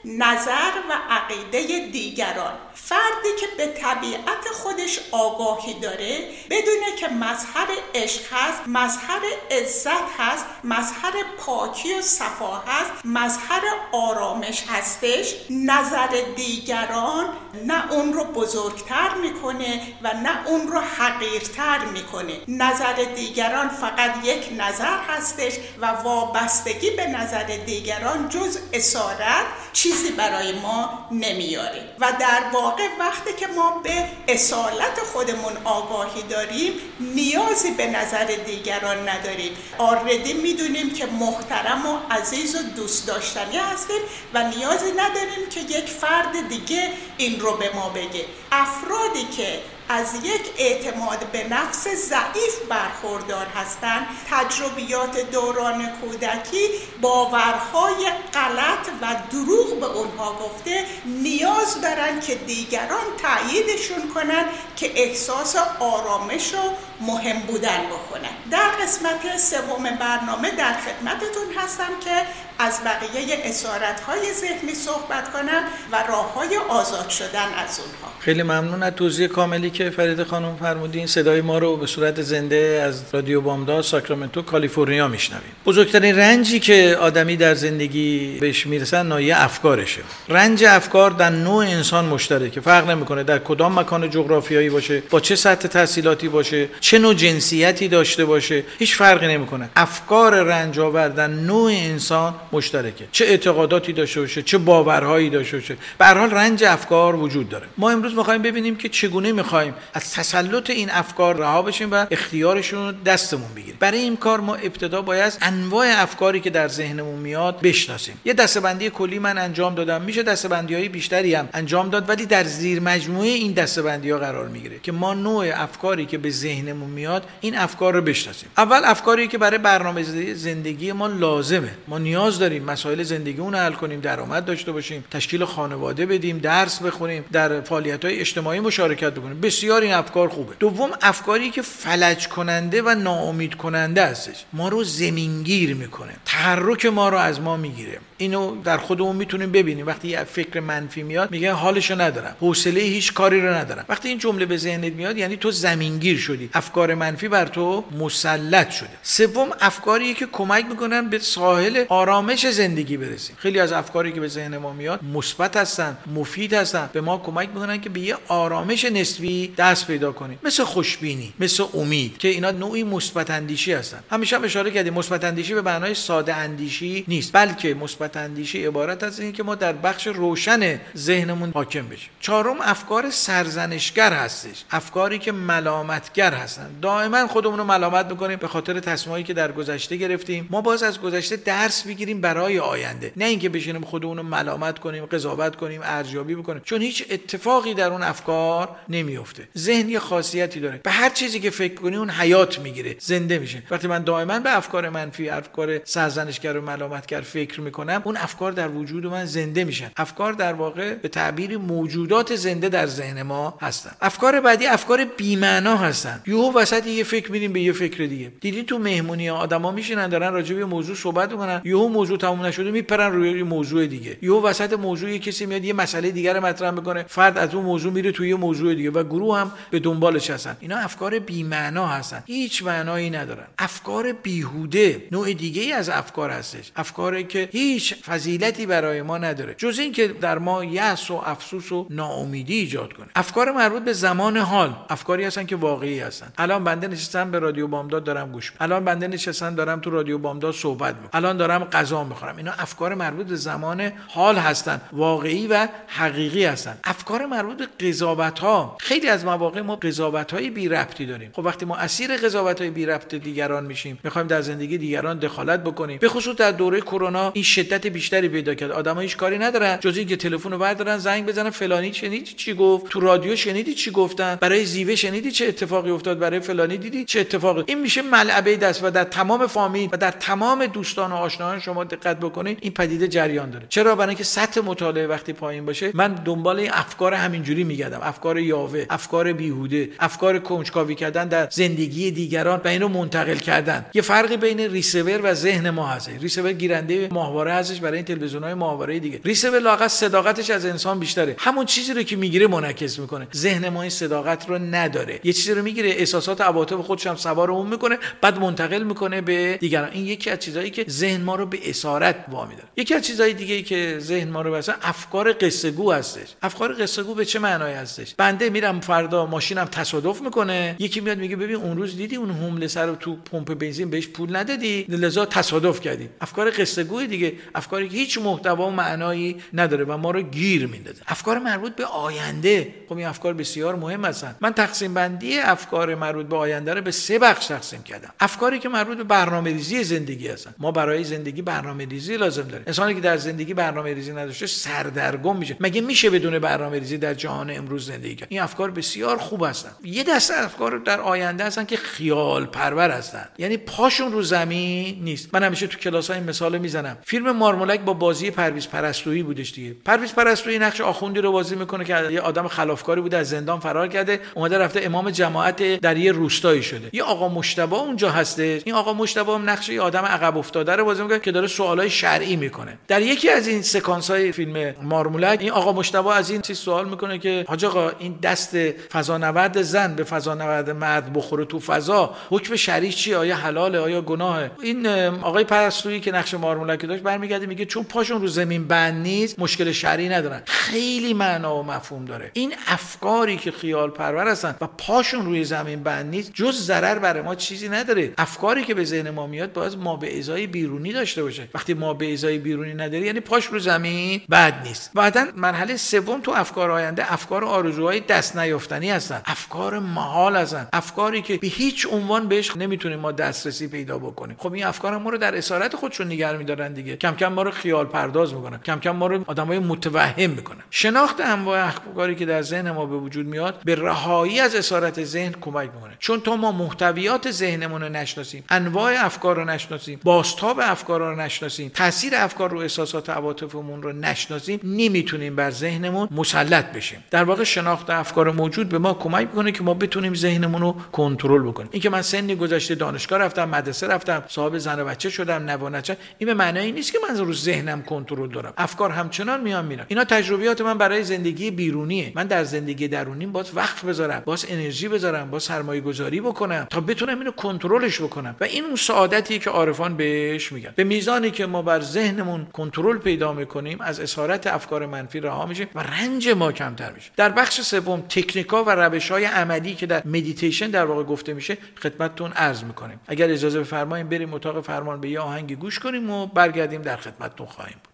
[0.04, 2.52] نظر و عقیده دیگران.
[2.74, 10.44] فردی که به طبیعت خودش آگاهی داره بدونه که مظهر عشق هست مظهر عزت هست
[10.64, 15.34] مظهر پاکی و صفا هست مظهر آرامش هستش.
[15.50, 22.34] نظر دیگران نه اون رو بزرگتر می‌کنه و نه اون رو حقیرتر می‌کنه.
[22.48, 29.44] نظر دیگران فقط یک نظر هستش و وابستگی به نظر دیگران جز اسارت
[29.90, 36.72] چیزی برای ما نمیاره و در واقع وقتی که ما به اصالت خودمون آگاهی داریم
[37.00, 39.56] نیازی به نظر دیگران نداریم.
[39.78, 44.00] آردی می‌دونیم که محترم و عزیز و دوست داشتنی هستیم
[44.34, 48.24] و نیازی نداریم که یک فرد دیگه این رو به ما بگه.
[48.52, 49.58] افرادی که
[49.90, 54.06] از یک اعتماد به نفس ضعیف برخوردار هستند.
[54.30, 56.66] تجربیات دوران کودکی
[57.00, 64.44] باورهای غلط و دروغ به اونها گفته نیاز دارن که دیگران تاییدشون کنن
[64.76, 72.10] که احساس آرامش و مهم بودن بکنن در قسمت سوم برنامه در خدمتتون هستم که
[72.58, 78.12] از بقیه اسارت های ذهنی صحبت کنم و راه های آزاد شدن از اونها.
[78.20, 81.06] خیلی ممنون از توضیح کاملی که فرید خانم فرمودین.
[81.06, 86.98] صدای ما رو به صورت زنده از رادیو بامداد ساکرامنتو کالیفرنیا میشنویم بزرگترین رنجی که
[87.00, 90.00] آدمی در زندگی بهش می‌رسن نایه افکارشه.
[90.28, 92.60] رنج افکار در نوع انسان مشترکه.
[92.60, 97.88] فرق نمی‌کنه در کدام مکان جغرافیایی باشه با چه سطح تحصیلاتی باشه چه نوع جنسیتی
[97.88, 99.70] داشته باشه هیچ فرقی نمی‌کنه.
[99.76, 103.08] افکار رنج آور در نوع انسان مشترکه.
[103.12, 105.76] چه اعتقاداتی داشته باشه چه باورهایی داشته باشه.
[105.98, 107.66] به حال رنج افکار وجود داره.
[107.78, 112.86] ما امروز می‌خوایم ببینیم که چگونه می‌خوایم از تسلط این افکار رها بشیم و اختیارشون
[112.86, 113.76] رو دستمون بگیریم.
[113.80, 118.20] برای این کار ما ابتدا باید انواع افکاری که در ذهنمون میاد بشناسیم.
[118.24, 120.02] یه دستبندی کلی من انجام دادم.
[120.02, 124.48] میشه دستبندی های بیشتری هم انجام داد ولی در زیر مجموعه این دستبندی ها قرار
[124.48, 128.48] می‌گیره که ما نوع افکاری که به ذهنمون میاد این افکار رو بشناسیم.
[128.58, 131.70] اول افکاری که برای برنامه زندگی ما لازمه.
[131.88, 137.24] ما نیاز داریم مسائل زندگیمون حل کنیم درآمد داشته باشیم تشکیل خانواده بدیم درس بخونیم
[137.32, 139.40] در فعالیت های اجتماعی مشارکت بکنیم.
[139.40, 140.54] بسیار این افکار خوبه.
[140.58, 144.44] دوم افکاری که فلج کننده و ناامید کننده هستش.
[144.52, 146.12] ما رو زمینگیر می‌کنه.
[146.26, 148.00] تحرک ما رو از ما می‌گیره.
[148.20, 149.86] اینو در خودمون می‌تونیم ببینیم.
[149.86, 152.36] وقتی یه فکر منفی میاد میگه حالشو ندارم.
[152.40, 153.84] حوصله هیچ کاری رو ندارم.
[153.88, 156.50] وقتی این جمله به ذهنت میاد یعنی تو زمینگیر شدی.
[156.52, 158.88] افکار منفی بر تو مسلط شده.
[159.02, 163.36] سوم افکاری که کمک می‌کنن به ساحل آرامش زندگی برسیم.
[163.38, 166.90] خیلی از افکاری که به ذهن ما میاد مثبت هستن مفید هستن.
[166.92, 170.38] به ما کمک می‌کنن که به یه آرامش نسبی دست پیدا کنیم.
[170.44, 174.00] مثل خوشبینی مثل امید که اینا نوعی مثبت اندیشی هستن.
[174.10, 179.02] همیشه هم اشاره کردیم مثبت اندیشی به معنای ساده اندیشی نیست بلکه مثبت اندیشی عبارت
[179.02, 182.10] از اینه که ما در بخش روشن ذهنمون حاکم بشیم.
[182.20, 184.64] چهارم افکار سرزنشگر هستش.
[184.70, 186.70] افکاری که ملامتگر هستن.
[186.82, 190.48] دائما خودمون رو ملامت می‌کنیم به خاطر تصمیمایی که در گذشته گرفتیم.
[190.50, 193.12] ما باز از گذشته درس بگیریم برای آینده.
[193.16, 196.62] نه اینکه بشینیم خودمون رو ملامت کنیم قضاوت کنیم ارزیابی بکنیم.
[196.64, 200.80] چون هیچ اتفاقی در اون افکار نمیفته ذهن یه خاصیتی داره.
[200.82, 202.96] به هر چیزی که فکر کنی اون حیات می‌گیره.
[202.98, 208.16] زنده میشه وقتی من دائما به افکار منفی افکار سرزنشگر و ملامتگر فکر می‌کنم اون
[208.16, 209.90] افکار در وجود من زنده میشن.
[209.96, 213.90] افکار در واقع به تعبیر موجودات زنده در ذهن ما هستن.
[214.00, 216.22] افکار بعدی افکار بی‌معنا هستن.
[216.26, 218.32] یهو وسط یه فکر میریم به یه فکر دیگه.
[218.40, 221.60] دیدی تو مهمونی آدما میشینن دارن راجع به موضوع صحبت می‌کنن.
[221.64, 224.18] یهو موضوع تموم نشده میپرن روی موضوع دیگه.
[224.22, 227.04] یهو وسط موضوع کسی میاد یه مسئله دیگر رو مطرح می‌کنه.
[227.08, 230.56] فرد از اون موضوع میره توی یه موضوع دیگه و گروه هم به دنبالش هستن.
[230.60, 232.22] اینا افکار بی‌معنا هستن.
[232.26, 233.46] هیچ معنایی ندارن.
[233.58, 236.72] افکار بیهوده نوع دیگه ای از افکار هستش.
[236.76, 239.54] افکاری که هیچ فضیلتی برای ما نداره.
[239.54, 243.06] جز اینکه در ما یأس و افسوس و ناامیدی ایجاد کنه.
[243.16, 246.32] افکار مربوط به زمان حال افکاری هستن که واقعی هستن.
[246.38, 248.64] الان بنده نشستم به رادیو بامداد دارم گوش میدم.
[248.64, 251.10] الان بنده نشستم دارم تو رادیو بامداد صحبت می‌کنم.
[251.12, 252.36] الان دارم غذا می‌خورم.
[252.36, 254.80] اینا افکار مربوط به زمان حال هستن.
[254.92, 256.78] واقعی و حقیقی هستن.
[256.84, 261.30] افکار مربوط به قضاوت ها خیلی از مواقع ما قضاوت های بی ربطی داریم.
[261.32, 265.60] خب وقتی ما اسیر قضاوت های بی ربط دیگران میشیم می‌خوایم در زندگی دیگران دخالت
[265.60, 265.98] بکنیم.
[265.98, 268.70] به خصوص در دوره کرونا این شدت بیشتری پیدا کرد.
[268.70, 269.78] آدم‌ها هیچ کاری ندارن.
[269.80, 273.90] جز اینکه تلفن رو بردارن زنگ بزنن فلانی شنیدی چی گفت؟ تو رادیو شنیدی چی
[273.90, 278.56] گفتن؟ برای زیوه شنیدی چه اتفاقی افتاد؟ برای فلانی دیدی چه اتفاقی؟ این میشه ملعبه
[278.56, 282.58] دست و در تمام فامیل و در تمام دوستان و آشنایان شما دقت بکنید.
[282.60, 283.66] این پدیده جریان داره.
[283.68, 288.00] چرا؟ برای اینکه سطح مطالعه وقتی پایین باشه من دنبال این افکار همینجوری میگردم.
[288.02, 293.86] افکار یاوه افکار بیهوده افکار کنجکاوی کردن در زندگی دیگران و اینو منتقل کردن.
[293.94, 296.10] یه فرقی بین ریسیور و ذهن ما هست.
[296.20, 300.98] ریسیور گیرنده ماهواره هستش برای این تلویزیون های ماهواره دیگه ریسیور لاقت صداقتش از انسان
[300.98, 301.34] بیشتره.
[301.38, 303.26] همون چیزی رو که می‌گیره منعکس می‌کنه.
[303.34, 305.20] ذهن ما این صداقت رو نداره.
[305.24, 309.56] یه چیزی رو می‌گیره احساسات عواطف خودش هم سوار اون می‌کنه بعد منتقل می‌کنه به
[309.60, 309.90] دیگران.
[309.92, 313.32] این یکی از چیزایی که ذهن ما رو به اسارت وامی داره یکی از چیزهای
[313.32, 316.28] دیگه که ذهن ما رو مثلا افکار قصه گو هستش.
[316.42, 320.76] افکار قصه گو به چه معنایی هستش؟ بنده میرم فردا ماشینم تصادف می‌کنه.
[320.78, 324.36] یکی میاد میگه ببین اون روز دیدی اون homeless رو تو پمپ بنزین بهش پول
[324.36, 326.08] ندادی؟ لذا تصادف کردی.
[326.20, 327.32] افکار قصه گوی دیگه.
[327.54, 331.02] افکاری که هیچ محتوا و معنایی نداره و ما رو گیر میندازه.
[331.06, 332.74] افکار مربوط به آینده.
[332.88, 334.36] خب این افکار بسیار مهم هستن.
[334.40, 338.10] من تقسیم بندی افکار مربوط به آینده رو به سه بخش تقسیم کردم.
[338.20, 340.54] افکاری که مربوط به برنامه ریزی زندگی هستن.
[340.58, 342.64] ما برای زندگی برنامه ریزی لازم داریم.
[342.66, 345.56] انسانی که در زندگی برنامه ریزی نداشته سردرگم میشه.
[345.60, 349.70] مگه میشه بدون برنامه ریزی در جهان امروز زندگی کرد؟ این افکار بسیار خوب هستن.
[349.84, 353.28] یه دسته افکار در آینده هستن که خیال پرور هستن.
[353.38, 355.28] یعنی پاشون رو زمین نیست.
[355.34, 356.98] من همیشه تو کلاس های مثال می‌زنم.
[357.04, 359.76] فیلم مارمولک با بازی پرویز پرستویی بودش دیگه.
[359.84, 363.88] پرویز پرستویی نقش آخوندی رو بازی می‌کنه که یه آدم خلافکاری بوده از زندان فرار
[363.88, 366.90] کرده اومده رفته امام جماعت در یه روستایی شده.
[366.92, 370.84] یه آقا مجتبی اونجا هسته این آقا مجتبی هم نقش یه آدم عقب افتاده رو
[370.84, 372.78] بازی می‌کنه که داره سوالای شرعی می‌کنه.
[372.88, 376.88] در یکی از این سکانس های فیلم مارمولک این آقا مشتبه از این چیز سوال
[376.88, 378.56] می‌کنه که حاج آقا این دست
[378.92, 384.50] فضانورد زن به فضانورد مرد بخوره تو فضا حکم شرعی چیه؟ آیا حلاله؟ آیا گناهه؟
[384.62, 384.86] این
[385.22, 389.72] آقای پرستویی که نقش مارمولک داشت برمیگرده میگه چون پاشون رو زمین بند نیست مشکل
[389.72, 390.42] شرعی ندارن.
[390.46, 392.30] خیلی معنا و مفهوم داره.
[392.32, 397.22] این افکاری که خیال پرور هستن و پاشون روی زمین بند نیست جز ضرر برای
[397.22, 398.12] ما چیزی نداره.
[398.18, 401.48] افکاری که به ذهن ما میاد باز ما به ازای بیرونی داشته باشه.
[401.54, 404.90] وقتی ما به ازای بیرونی نداری یعنی پاش رو زمین بد نیست.
[404.94, 409.22] بعدا مرحله سوم تو افکار آینده افکار آرزوهای دست نیافتنی هستن.
[409.26, 410.68] افکار محال هستن.
[410.72, 414.36] افکاری که به هیچ عنوان بهش نمی‌تونیم ما دسترسی پیدا بکنیم.
[414.38, 416.96] خب این افکار ما رو در اسارت خودشون نگه میدارن دیگه.
[416.96, 421.20] کم کم ما رو خیال پرداز می‌کنن کم کم ما رو آدمای متوهم می‌کنن شناخت
[421.20, 425.70] انواع افکاری که در ذهن ما به وجود میاد به رهایی از اسارت ذهن کمک
[425.74, 425.96] می‌کنه.
[425.98, 431.70] چون تا ما محتویات ذهنمون رو نشناسیم انواع افکار رو نشناسیم بازتاب افکار رو نشناسیم
[431.74, 437.04] تاثیر افکار رو احساسات عواطفمون رو نشناسیم نمی‌تونیم بر ذهنمون مسلط بشیم.
[437.10, 441.42] در واقع شناخت افکار موجود به ما کمک می‌کنه که ما بتونیم ذهنمون رو کنترل
[441.42, 441.68] بکنیم.
[441.72, 446.26] اینکه من سنی گذشته دانشگاه رفتم مدرسه رفتم صاحب زن و بچه شدم نوانچه این
[446.26, 448.52] به معنی نیست که رو ذهنم کنترل دارم.
[448.56, 449.84] افکار همچنان میان میرن.
[449.88, 452.12] اینا تجربیات من برای زندگی بیرونیه.
[452.14, 456.80] من در زندگی درونیم باز وقت بذارم باز انرژی بذارم باز سرمایه گذاری بکنم تا
[456.80, 458.36] بتونم اینو کنترلش بکنم.
[458.40, 460.72] و این اون سعادتیه که عارفان بهش میگن.
[460.76, 465.68] به میزانی که ما بر ذهنمون کنترل پیدا می‌کنیم از اسارت افکار منفی رها میشیم
[465.74, 467.10] و رنج ما کمتر میشه.
[467.16, 471.58] در بخش سوم تکنیکا و روش های عملی که در مدیتیشن در واقع گفته میشه
[471.82, 473.00] خدمتتون عرض می‌کنیم.
[473.08, 477.46] اگر اجازه بفرمایید بریم اتاق فرمان به یه آهنگی گوش کنیم و برگردیم در خدمتتون
[477.46, 477.89] خواهیم بود.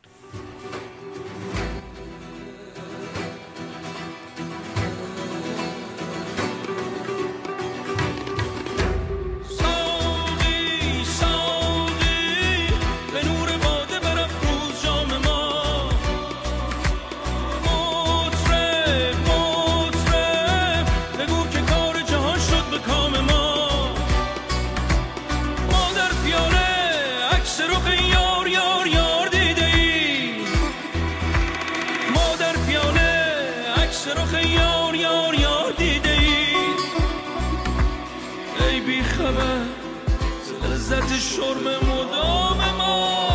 [41.36, 43.28] شرم مدام ما.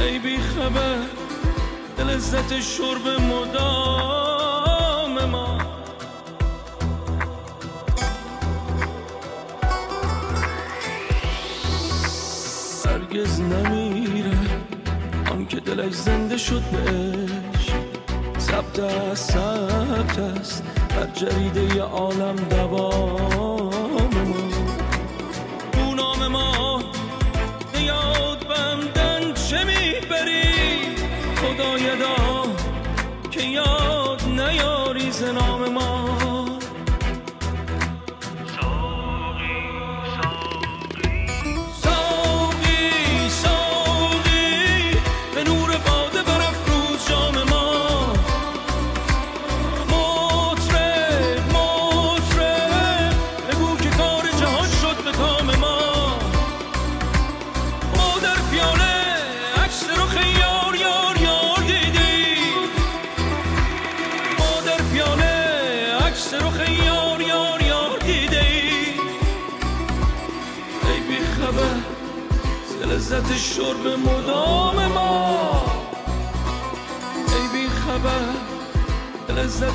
[0.00, 0.98] ای بی خبر
[2.04, 5.58] لذت شرب مدام ما.
[12.86, 14.38] هرگز نمیره
[15.30, 17.72] آن که دلش زنده شد بهش.
[18.38, 20.62] ثبت است ثبت است.
[20.88, 23.67] در جریده عالم دوام.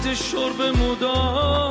[0.08, 1.63] شرب مدام.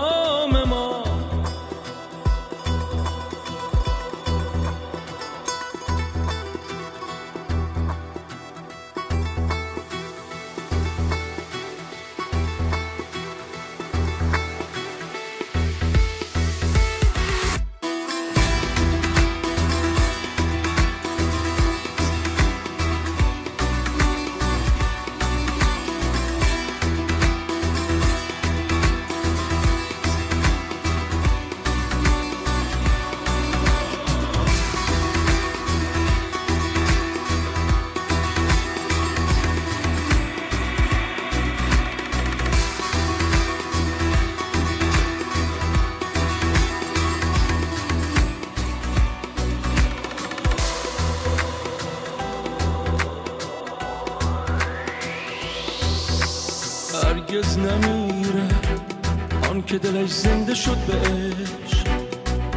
[60.65, 61.85] شد بهش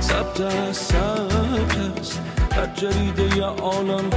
[0.01, 2.21] ثبت است ثبت است.
[2.49, 4.14] در جریده عالم دوام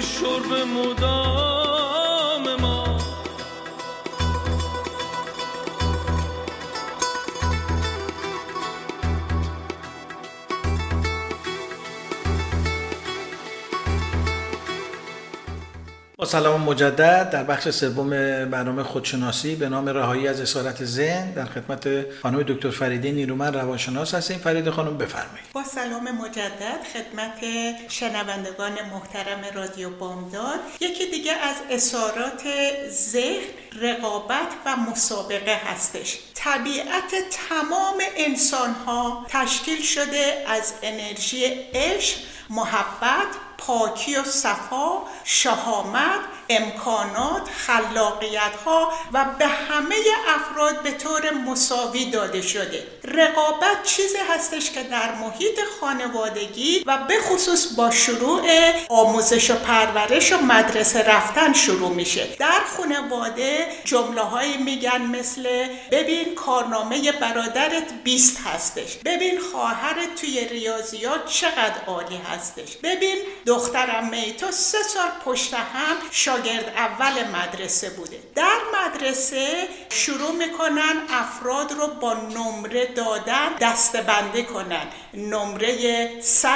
[0.00, 1.21] شرب مدام.
[16.32, 18.10] سلام مجدد در بخش سوم
[18.44, 21.88] برنامه خودشناسی به نام رهایی از اسارت ذهن در خدمت
[22.22, 24.38] خانم دکتر فریده نیرومن روانشناس هستیم.
[24.38, 25.44] فرید خانم بفرمایید.
[25.52, 27.40] با سلام مجدد خدمت
[27.88, 30.58] شنوندگان محترم رادیو بامداد.
[30.80, 32.42] یکی دیگه از اسارات
[32.90, 33.44] ذهن
[33.82, 36.18] رقابت و مسابقه هستش.
[36.34, 37.10] طبیعت
[37.48, 42.16] تمام انسان ها تشکیل شده از انرژی عشق
[42.50, 49.96] محبت پاکی و صفا شهامت امکانات خلاقیت ها و به همه
[50.28, 52.86] افراد به طور مساوی داده شده.
[53.04, 58.42] رقابت چیزی هستش که در محیط خانوادگی و به خصوص با شروع
[58.88, 62.28] آموزش و پرورش و مدرسه رفتن شروع میشه.
[62.38, 68.96] در خانواده جمله های میگن مثل ببین کارنامه برادرت 20 هستش.
[69.04, 72.76] ببین خواهرت توی ریاضیات چقدر عالی هستش.
[72.82, 73.16] ببین
[73.52, 78.18] دخترم تو سه سال پشت هم شاگرد اول مدرسه بوده.
[78.34, 84.86] در مدرسه شروع می‌کنن افراد رو با نمره دادن دستبندی کنن.
[85.14, 86.48] نمره 100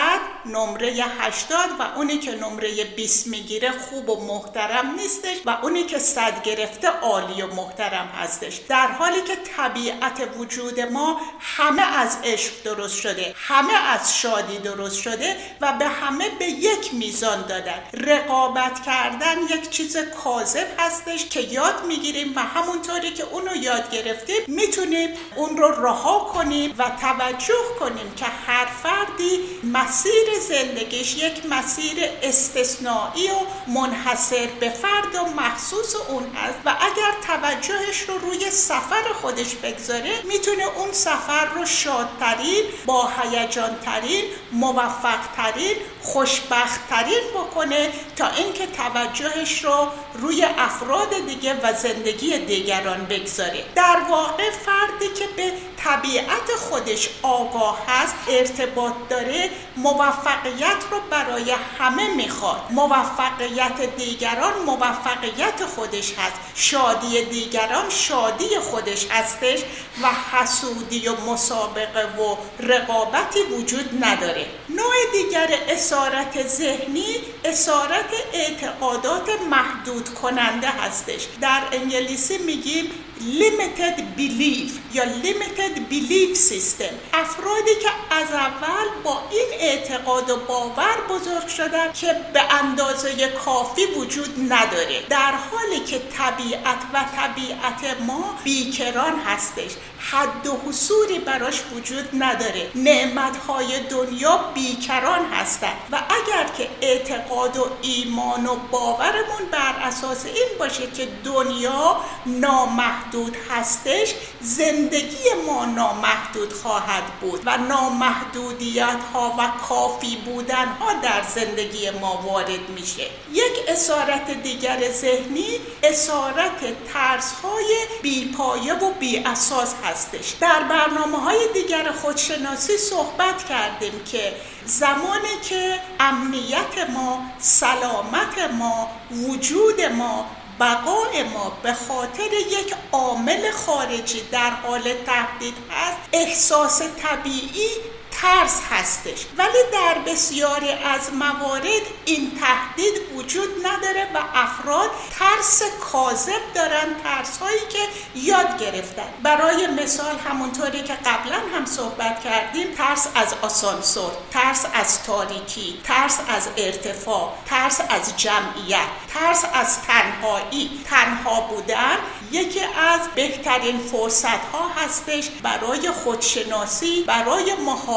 [0.47, 5.99] نمره 80 و اونی که نمره 20 می‌گیره خوب و محترم نیستش و اونی که
[5.99, 8.57] 100 گرفته عالی و محترم هستش.
[8.69, 15.03] در حالی که طبیعت وجود ما همه از عشق درست شده همه از شادی درست
[15.03, 17.83] شده و به همه به یک میزان دادن.
[17.95, 24.43] رقابت کردن یک چیز کاذب هستش که یاد می‌گیریم و همونطوری که اونو یاد گرفتیم
[24.47, 31.97] می‌تونیم اون رو رها کنیم و توجه کنیم که هر فردی مسیر زندگیش یک مسیر
[32.23, 39.13] استثنایی و منحصر به فرد و مخصوص اون هست و اگر توجهش رو روی سفر
[39.23, 45.77] خودش بگذاره می‌تونه اون سفر رو شادترین با هیجانترین موفقترین
[46.13, 53.65] خوشبختترین بکنه تا اینکه توجهش رو روی افراد دیگه و زندگی دیگران بگذاره.
[53.75, 55.53] در واقع فردی که به
[55.85, 62.61] طبیعت خودش آگاه هست ارتباط داره موفقیت رو برای همه می‌خواد.
[62.71, 66.35] موفقیت دیگران موفقیت خودش هست.
[66.55, 69.61] شادی دیگران شادی خودش هستش
[70.03, 74.47] و حسودی و مسابقه و رقابتی وجود نداره.
[74.69, 75.49] نوع دیگر
[75.97, 81.29] اسارت ذهنی اسارت اعتقادات محدود کننده هستش.
[81.41, 82.85] در انگلیسی میگیم
[83.21, 86.95] limited belief یا limited belief system.
[87.13, 93.85] افرادی که از اول با این اعتقاد و باور بزرگ شدن که به اندازه کافی
[93.85, 95.03] وجود نداره.
[95.09, 99.71] در حالی که طبیعت و طبیعت ما بیکران هستش.
[99.99, 102.71] حد و حصوری براش وجود نداره.
[102.75, 110.59] نعمتهای دنیا بیکران هستند و اگر که اعتقاد و ایمان و باورمون بر اساس این
[110.59, 111.97] باشه که دنیا
[112.27, 113.06] نامحدود
[113.51, 121.91] هستش زندگی ما نامحدود خواهد بود و نامحدودیت ها و کافی بودن ها در زندگی
[121.91, 123.03] ما وارد میشه.
[123.33, 130.31] یک اسارت دیگر ذهنی اسارت ترس های بیپایه و بی اساس هستش.
[130.41, 134.33] در برنامه های دیگر خودشناسی صحبت کردیم که
[134.67, 140.27] زمانی که امنیت ما سلامت ما وجود ما
[140.61, 147.69] بقای ما به خاطر یک عامل خارجی در حال تهدید هست احساس طبیعی
[148.11, 149.27] ترس هستش.
[149.39, 157.39] ولی در بسیاری از موارد این تهدید وجود نداره و افراد ترس کاذب دارن ترس
[157.39, 157.79] هایی که
[158.15, 159.09] یاد گرفتن.
[159.23, 166.19] برای مثال همونطوری که قبلا هم صحبت کردیم ترس از آسانسور ترس از تاریکی ترس
[166.29, 170.81] از ارتفاع ترس از جمعیت ترس از تنهایی.
[170.91, 171.97] تنها بودن
[172.33, 177.57] یکی از بهترین فرصت ها هستش برای خودشناسی برای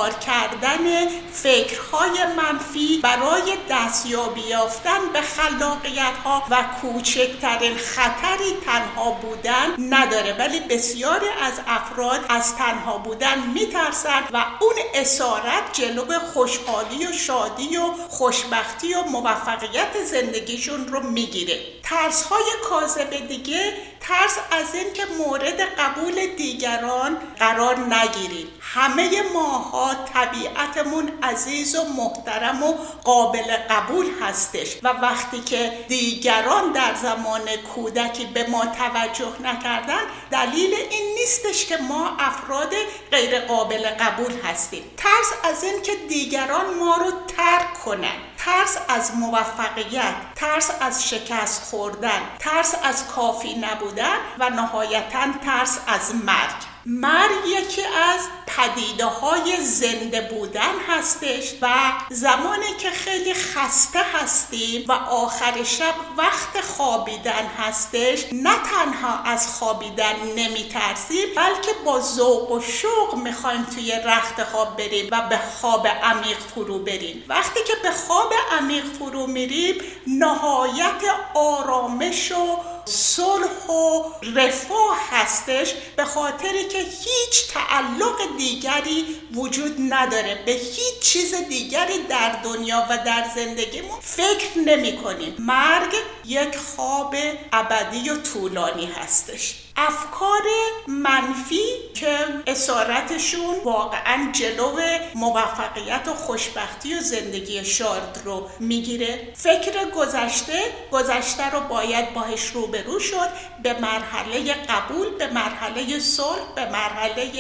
[0.10, 9.76] مهار کردن فکرهای منفی برای دستیابی یافتن به خلاقیت ها و کوچکترین خطری تنها بودن
[9.80, 17.12] نداره ولی بسیاری از افراد از تنها بودن میترسند و اون اسارت جلوب خوشحالی و
[17.12, 21.78] شادی و خوشبختی و موفقیت زندگیشون رو می‌گیره.
[21.89, 28.47] ترس های کاذب دیگه ترس از اینکه مورد قبول دیگران قرار نگیریم.
[28.61, 32.73] همه ماها طبیعتمون عزیز و محترم و
[33.03, 37.41] قابل قبول هستش و وقتی که دیگران در زمان
[37.75, 42.73] کودکی به ما توجه نکردن دلیل این نیستش که ما افراد
[43.11, 44.83] غیر قابل قبول هستیم.
[44.97, 48.17] ترس از اینکه دیگران ما رو ترک کنن.
[48.50, 56.16] ترس از موفقیت ترس از شکست خوردن ترس از کافی نبودن و نهایتا ترس از
[56.16, 56.78] مرگ.
[56.86, 61.69] مرگ یکی از پدیده های زنده بودن هستش و
[62.09, 70.15] زمانی که خیلی خسته هستیم و آخر شب وقت خوابیدن هستش نه تنها از خوابیدن
[70.36, 75.88] نمی ترسیم بلکه با ذوق و شوق می‌خوایم توی رخت خواب بریم و به خواب
[75.88, 77.23] عمیق فرو بریم.
[77.27, 79.75] وقتی که به خواب عمیق فرو میریم
[80.07, 81.01] نهایت
[81.36, 84.03] آرامش و صلح و
[84.36, 90.43] رفاه هستش به خاطری که هیچ تعلق دیگری وجود نداره.
[90.45, 95.93] به هیچ چیز دیگری در دنیا و در زندگیمون فکر نمی کنیم مرگ
[96.26, 97.15] یک خواب
[97.53, 99.55] ابدی و طولانی هستش.
[99.88, 100.43] افکار
[100.88, 101.63] منفی
[101.93, 102.17] که
[102.47, 104.80] اسارتشون واقعا جلو
[105.15, 109.34] موفقیت و خوشبختی و زندگی شاد رو می‌گیره.
[109.36, 110.61] فکر گذشته
[110.91, 113.30] گذشته رو باید باهش روبرو شد.
[113.63, 117.32] به مرحله قبول به مرحله صلح به مرحله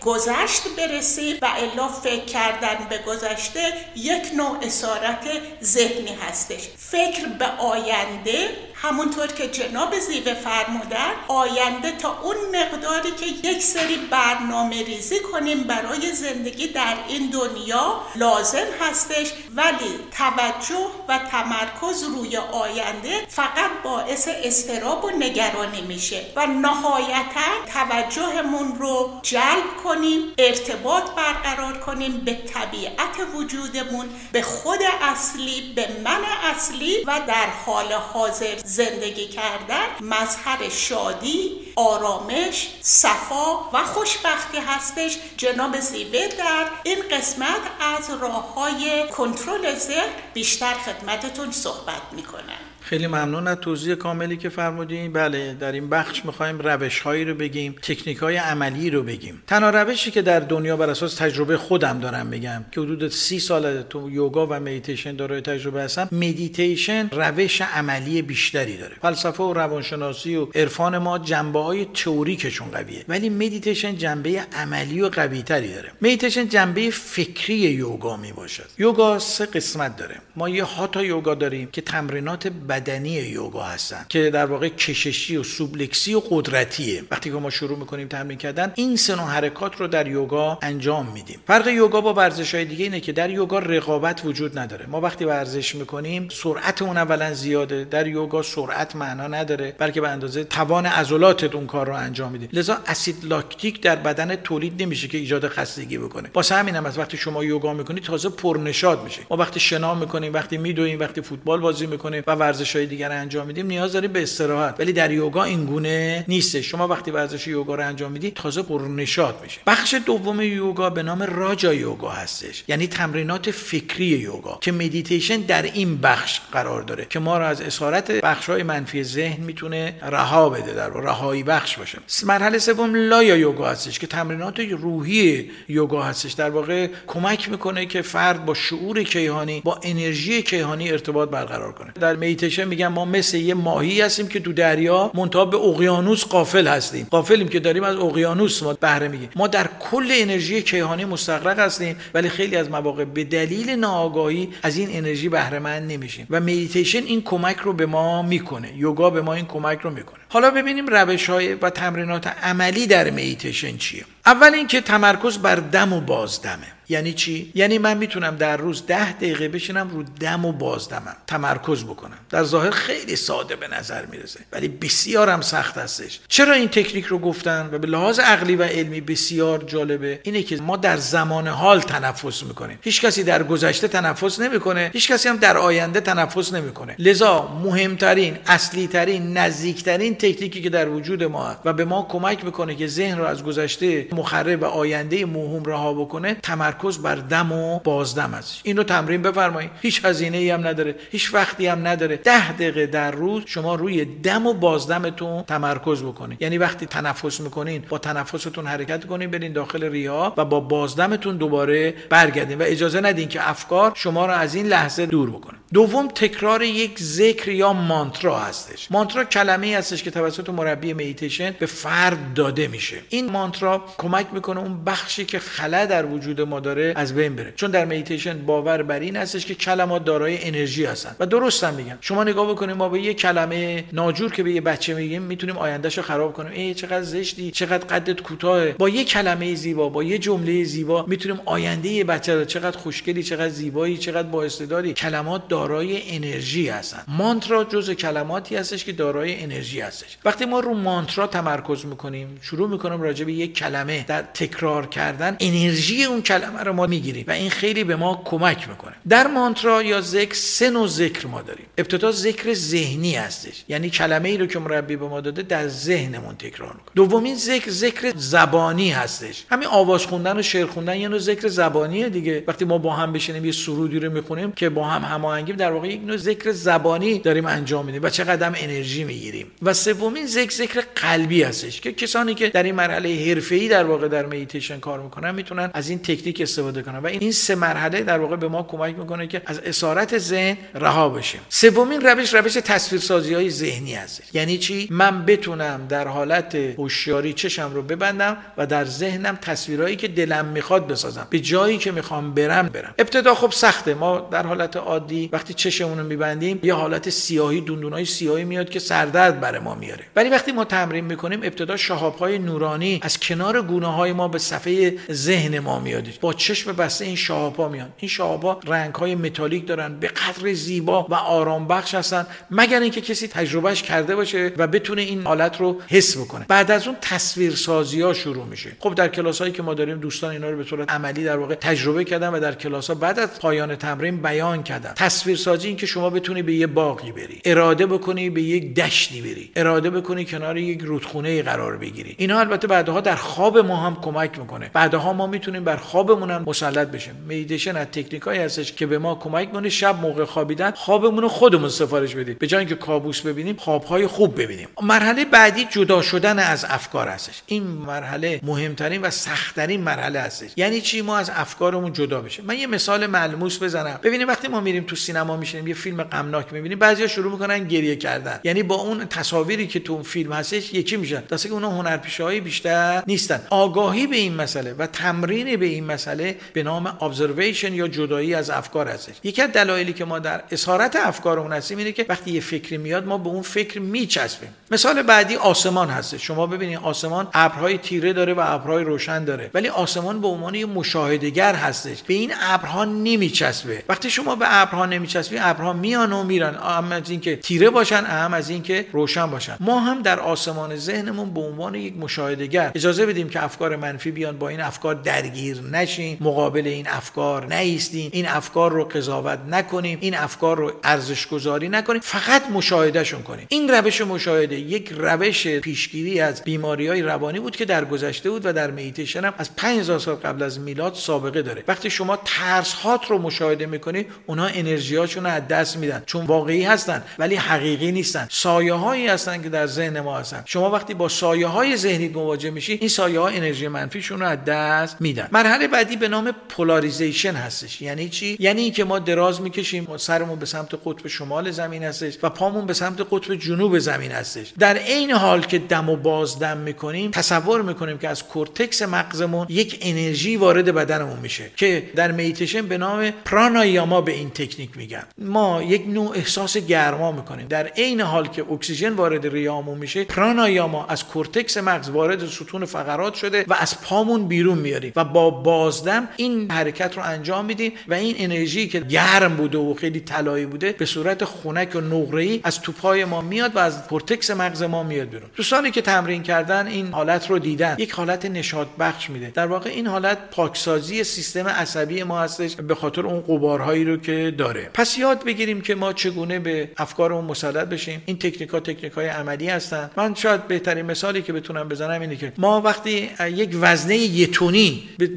[0.00, 5.28] گذشت برسیم و الا فکر کردن به گذشته یک نوع اسارت
[5.62, 6.68] ذهنی هستش.
[6.78, 8.48] فکر به آینده
[8.84, 15.62] همونطور که جناب زیوه فرمودن آینده تا اون مقداری که یک سری برنامه ریزی کنیم
[15.62, 24.28] برای زندگی در این دنیا لازم هستش ولی توجه و تمرکز روی آینده فقط باعث
[24.44, 33.34] استراب و نگرانی میشه و نهایتا توجهمون رو جلب کنیم ارتباط برقرار کنیم به طبیعت
[33.34, 36.20] وجودمون به خود اصلی به من
[36.54, 45.18] اصلی و در حال حاضر زندگی کردن مظهر شادی آرامش صفا و خوشبختی هستش.
[45.36, 53.06] جناب زیوه در این قسمت از راه های کنترل ذهن بیشتر خدمتتون صحبت می‌کنن خیلی
[53.06, 55.12] ممنون از توضیح کاملی که فرمودین.
[55.12, 59.42] بله در این بخش می‌خوایم روش هایی رو بگیم تکنیک های عملی رو بگیم.
[59.46, 63.82] تنها روشی که در دنیا بر اساس تجربه خودم دارم میگم که حدود سی سال
[63.82, 68.96] تو یوگا و مدیتیشن دارای تجربه هستم مدیتیشن روش عملی بیشتری داره.
[69.02, 75.08] فلسفه و روانشناسی و عرفان ما جنبه های تئوریکشون قویه ولی مدیتیشن جنبه عملی و
[75.08, 75.90] قوی تری داره.
[76.02, 80.16] مدیتیشن جنبه فکری یوگا می باشد یوگا سه قسمت داره.
[80.36, 84.06] ما یه هاتا یوگا داریم که تمرینات بدنی یوگا هستن.
[84.08, 87.02] که در واقع کششی و سوبلکسی و قدرتیه.
[87.10, 91.40] وقتی که ما شروع می‌کنیم تمرین کردن این سه حرکات رو در یوگا انجام میدیم.
[91.46, 94.86] فرق یوگا با ورزش های دیگه اینه که در یوگا رقابت وجود نداره.
[94.86, 97.84] ما وقتی ورزش می‌کنیم سرعتمون اولا زیاده.
[97.84, 102.48] در یوگا سرعت معنا نداره بلکه به اندازه توان عضلاتت اون کار رو انجام میدیم
[102.52, 106.30] لذا اسید لاکتیک در بدن تولید نمیشه که ایجاد خستگی بکنه.
[106.34, 110.32] واسه همین هم از وقتی شما یوگا می‌کنید تازه پرنشاط میشه ما وقتی شنا می‌کنیم
[110.32, 114.22] وقتی میدویم وقتی فوتبال بازی می‌کنیم و ورزش های دیگر انجام میدیم نیاز داریم به
[114.22, 114.74] استراحت.
[114.78, 116.60] ولی در یوگا این گونه نیست.
[116.60, 121.22] شما وقتی ورزش یوگا رو انجام می‌دید تازه پرنشاط میشه بخش دوم یوگا به نام
[121.22, 122.64] راجا یوگا هستش.
[122.68, 127.60] یعنی تمرینات فکری یوگا که مدیتیشن در این بخش قرار داره که ما رو از
[127.60, 131.98] اسارت بخش های منفی ذهن می‌تونه رها بده در رهایی بخش باشه.
[132.26, 136.32] مرحله سوم لایا یوگا هستش که تمرینات روحی یوگا هستش.
[136.32, 141.92] در واقع کمک می‌کنه که فرد با شعور کیهانی با انرژی کیهانی ارتباط برقرار کنه.
[142.00, 142.16] در
[142.54, 147.06] مدیتیشن میگم ما مثل یه ماهی هستیم که تو دریا منتها به اقیانوس غافل هستیم.
[147.10, 151.96] غافلیم که داریم از اقیانوس ما بهره می‌گیریم ما در کل انرژی کیهانی مستغرق هستیم
[152.14, 156.26] ولی خیلی از مواقع به دلیل ناآگاهی از این انرژی بهره مند نمیشیم.
[156.30, 158.72] و مدیتیشن این کمک رو به ما می‌کنه.
[158.76, 160.20] یوگا به ما این کمک رو می‌کنه.
[160.28, 164.04] حالا ببینیم روش های و تمرینات عملی در مدیتیشن چیه.
[164.26, 166.73] اول اینکه تمرکز بر دم و بازدمه.
[166.88, 171.84] یعنی چی؟ یعنی من می‌تونم در روز ده دقیقه بشینم رو دم و بازدمم تمرکز
[171.84, 172.18] بکنم.
[172.30, 176.20] در ظاهر خیلی ساده به نظر می‌رسه ولی بسیارم سخت هستش.
[176.28, 180.20] چرا این تکنیک رو گفتن؟ و به لحاظ عقلی و علمی بسیار جالبه.
[180.22, 182.78] اینه که ما در زمان حال تنفس می‌کنیم.
[182.82, 186.94] هیچ کسی در گذشته تنفس نمی‌کنه هیچ کسی هم در آینده تنفس نمی‌کنه.
[186.98, 192.44] لذا مهمترین اصلی ترین نزدیکترین تکنیکی که در وجود ما هست و به ما کمک
[192.44, 197.52] می‌کنه که ذهن رو از گذشته مخرب و آینده موهوم رها بکنه تمرکز بر دم
[197.52, 198.60] و بازدم است.
[198.62, 199.70] این رو تمرین بفرمایید.
[199.82, 202.16] هیچ هزینه ای هم نداره هیچ وقتی هم نداره.
[202.16, 206.42] ده دقیقه در روز شما روی دم و بازدمتون تمرکز بکنید.
[206.42, 211.94] یعنی وقتی تنفس می‌کنین با تنفستون حرکت کنین برین داخل ریا و با بازدمتون دوباره
[212.10, 212.58] برگردین.
[212.58, 216.98] و اجازه ندین که افکار شما رو از این لحظه دور بکنه دوم تکرار یک
[217.02, 218.90] ذکر یا مانترا هستش.
[218.90, 222.96] مانترا کلمه هستش که توسط مربی میتیشن به فرد داده میشه.
[223.08, 227.52] این مانترا کمک می‌کنه اون بخشی که خلا در وجود ما داره از بین بره.
[227.56, 231.16] چون در میتیشن باور بر این هستش که کلمات دارای انرژی هستن.
[231.20, 234.60] و درست هم میگن شما نگاه بکنید ما به یه کلمه ناجور که به یه
[234.60, 236.52] بچه میگیم می‌تونیم آیندهشو خراب کنیم.
[236.52, 241.40] ای چقدر زشتی چقدر قدت کوتاه با یه کلمه زیبا با یه جمله زیبا می‌تونیم
[241.44, 244.92] آینده یه بچه رو چقدر خوشگلی چقدر زیبایی چقدر با استعدادی.
[244.92, 247.02] کلمات دارای انرژی هستن.
[247.08, 250.18] مانترا جز کلماتی هستش که دارای انرژی هستش.
[250.24, 255.36] وقتی ما رو مانترا تمرکز می‌کنیم شروع می‌کنیم راجع به یک کلمه در تکرار کردن
[255.40, 258.94] انرژی اون کلمه رو ما می‌گیریم و این خیلی به ما کمک می‌کنه.
[259.08, 261.66] در مانترا یا ذکر سه نوع ذکر ما داریم.
[261.78, 263.64] ابتدا ذکر ذهنی هستش.
[263.68, 266.94] یعنی کلمه ای رو که مربی به ما داده در ذهنمون تکرار می‌کنه.
[266.94, 269.44] دومین ذکر ذکر زبانی هستش.
[269.50, 272.44] همین آواز خوندن و شعر خوندن یه نوع ذکر زبانیه دیگه.
[272.46, 275.88] وقتی ما با هم بشینیم یه سرودی رو می‌خونیم که با هم هماهنگیم در واقع
[275.88, 279.46] یک نوع ذکر زبانی داریم انجام میدیم و چقدر هم انرژی می‌گیریم.
[279.62, 284.08] و سومین ذکر ذکر قلبی هستش که کسانی که در این مرحله حرفه‌ای در واقع
[284.08, 288.18] در میتیشن کار می‌کنن می‌تونن از این تکنیک استفاده کنن و این سه مرحله در
[288.18, 291.40] واقع به ما کمک می‌کنه که از اسارت ذهن رها بشیم.
[291.48, 294.22] سومین روش روش تصویرسازی های ذهنی هست.
[294.34, 300.08] یعنی چی؟ من بتونم در حالت هوشیاری چشم رو ببندم و در ذهنم تصویرهایی که
[300.08, 301.26] دلم می‌خواد بسازم.
[301.30, 302.94] به جایی که می‌خوام برم برم.
[302.98, 303.94] ابتدا خب سخته.
[303.94, 308.78] ما در حالت عادی وقتی چشمون رو میبندیم یه حالت سیاهی دوندونای سیاهی میاد که
[308.78, 310.04] سردرد برای ما میاره.
[310.16, 314.94] ولی وقتی ما تمرین می‌کنیم ابتدا شهابهای نورانی از کنار گونه های ما به صفحه
[315.12, 317.88] ذهن ما میاد با چشم بسته این شهابها میان.
[317.96, 323.00] این شهابها رنگ های متالیک دارن به قدر زیبا و آرام بخش هستن مگر اینکه
[323.00, 326.44] کسی تجربهش کرده باشه و بتونه این حالت رو حس بکنه.
[326.48, 328.72] بعد از اون تصویر سازی ها شروع میشه.
[328.78, 331.54] خب در کلاس هایی که ما داریم دوستان اینا رو به صورت عملی در واقع
[331.54, 334.92] تجربه کردن و در کلاس ها بعد از پایان تمرین بیان کردن.
[334.96, 339.50] تصویر سازی این شما بتونی به یه باقی بری اراده بکنی به یک دشتی بری
[339.56, 342.14] اراده بکنی کنار یک رودخونه قرار بگیری.
[342.18, 344.70] اینا البته بعدها در خواب ما هم کمک می‌کنه.
[344.72, 345.76] بعدها ما می‌تونیم بر
[346.24, 347.14] خوابمون هم مسلط بشیم.
[347.24, 351.68] مدیتیشن از تکنیکایی هستش که به ما کمک می‌کنه شب موقع خوابیدن خوابمون رو خودمون
[351.68, 354.68] سفارش بدید به جای اینکه کابوس ببینیم خوابهای خوب ببینیم.
[354.82, 357.42] مرحله بعدی جدا شدن از افکار هستش.
[357.46, 360.50] این مرحله مهمترین و سختترین مرحله هستش.
[360.56, 362.44] یعنی چی؟ ما از افکارمون جدا بشیم.
[362.44, 364.00] من یه مثال ملموس بزنم.
[364.02, 367.96] ببینید وقتی ما میریم تو سینما میشینیم یه فیلم غمناک می‌بینیم بعضیا شروع می‌کنن گریه
[367.96, 368.40] کردن.
[368.44, 371.20] یعنی با اون تصاویری که تو اون فیلم هستش یکی میشن.
[371.20, 373.40] دسته که اونها هنرپیشه بیشتر نیستن.
[373.50, 376.13] آگاهی به این مسئله و تمرین به این مسئله
[376.52, 379.14] به نام ابزرویشن یا جدایی از افکار هستش.
[379.24, 383.06] یکی از دلایلی که ما در اسارت افکارمون هستیم اینه که وقتی یه فکری میاد
[383.06, 384.48] ما به اون فکر میچسبیم.
[384.70, 389.50] مثال بعدی آسمان هست شما ببینید آسمان ابرهای تیره داره و ابرهای روشن داره.
[389.54, 392.02] ولی آسمان به عنوان یه مشاهدهگر هستش.
[392.02, 393.82] به این ابرها نمیچسبه.
[393.88, 396.54] وقتی شما به ابرها نمیچسبی ابرها میان و میرن.
[396.54, 399.56] اهم از اینکه تیره باشن اهم از اینکه روشن باشن.
[399.60, 404.38] ما هم در آسمان ذهنمون به عنوان یک مشاهدهگر اجازه بدیم که افکار منفی بیان
[404.38, 406.03] با این افکار درگیر نشیم.
[406.20, 412.00] مقابل این افکار نیستیم این افکار رو قضاوت نکنیم این افکار رو ارزش گذاری نکنیم
[412.00, 417.64] فقط مشاهدهشون کنیم این روش مشاهده یک روش پیشگیری از بیماری های روانی بود که
[417.64, 421.64] در گذشته بود و در مدیتیشن هم از 5000 سال قبل از میلاد سابقه داره.
[421.68, 426.02] وقتی شما ترس هات رو مشاهده می‌کنید اونها انرژیاشون رو از دست میدن.
[426.06, 428.26] چون واقعی هستن ولی حقیقی نیستن.
[428.30, 430.42] سایه هایی هستن که در ذهن ما هستن.
[430.44, 434.44] شما وقتی با سایه های ذهنی مواجه میشی این سایه ها انرژی منفیشون رو از
[434.44, 435.28] دست میدن.
[435.32, 437.82] مرحله بعدی به نام polarization هستش.
[437.82, 442.30] یعنی چی؟ یعنی اینکه ما دراز می‌کشیم سرمون به سمت قطب شمال زمین هستش و
[442.30, 444.52] پامون به سمت قطب جنوب زمین هستش.
[444.58, 449.78] در عین حال که دم و بازدم می‌کنیم تصور می‌کنیم که از کورتکس مغزمون یک
[449.82, 455.04] انرژی وارد بدنمون میشه که در مدیتیشن به نام پرانایاما به این تکنیک میگن.
[455.18, 457.46] ما یک نوع احساس گرما می‌کنیم.
[457.46, 463.14] در عین حال که اکسیژن وارد ریامون میشه پرانایاما از کورتکس مغز وارد ستون فقرات
[463.14, 465.30] شده و از پامون بیرون میاریم و با
[465.74, 470.46] بازدم این حرکت رو انجام میدیم و این انرژی که گرم بوده و خیلی طلایی
[470.46, 474.62] بوده به صورت خنک و نقره‌ای از تو پای ما میاد و از کورتکس مغز
[474.62, 475.30] ما میاد بیرون.
[475.36, 479.30] دوستانی که تمرین کردن این حالت رو دیدن یک حالت نشاط بخش میده.
[479.34, 484.34] در واقع این حالت پاکسازی سیستم عصبی ما هستش به خاطر اون غبارهایی رو که
[484.38, 484.70] داره.
[484.74, 488.02] پس یاد بگیریم که ما چگونه به افکارمون مسلط بشیم.
[488.06, 489.90] این تکنیک ها تکنیک های عملی هستن.
[489.96, 494.88] من شاید بهترین مثالی که بتونم بزنم اینه که ما وقتی یک وزنه یه تونی
[494.98, 495.10] به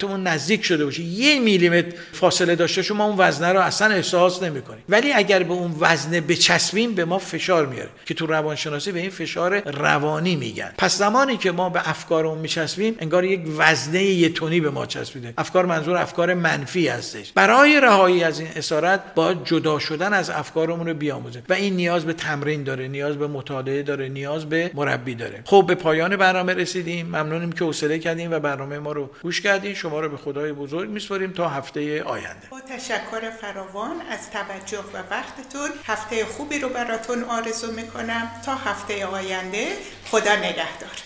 [0.00, 1.02] صورتمون نزدیک شده باشه.
[1.02, 5.74] یه میلیمتر فاصله داشته شما اون وزنه رو اصلا احساس نمی‌کنیم ولی اگر به اون
[5.80, 7.88] وزنه بچسبیم به ما فشار میاره.
[8.06, 10.72] که تو روانشناسی به این فشار روانی میگن.
[10.78, 15.34] پس زمانی که ما به افکارمون میچسبیم انگار یک وزنه یه تونی به ما چسبیده.
[15.38, 17.32] افکار منظور افکار منفی هستش.
[17.34, 21.42] برای رهایی از این اسارت با جدا شدن از افکارمون رو بیاموزیم.
[21.48, 25.42] و این نیاز به تمرین داره نیاز به مطالعه داره نیاز به مربی داره.
[25.44, 27.06] خب به پایان برنامه رسیدیم.
[27.06, 29.74] ممنونیم که حوصله کردیم و برنامه ما رو گوش کردین.
[29.74, 32.48] شما رو به خدای بزرگ میسپاریم تا هفته آینده.
[32.50, 38.30] با تشکر فراوان از توجه و وقتتون هفته خوبی رو براتون آرزو می‌کنم.
[38.44, 39.76] تا هفته آینده
[40.10, 40.96] خدا نگهدار.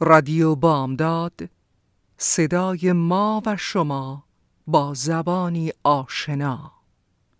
[0.00, 1.40] رادیو بامداد
[2.16, 4.24] صدای ما و شما
[4.66, 6.71] با زبانی آشنا.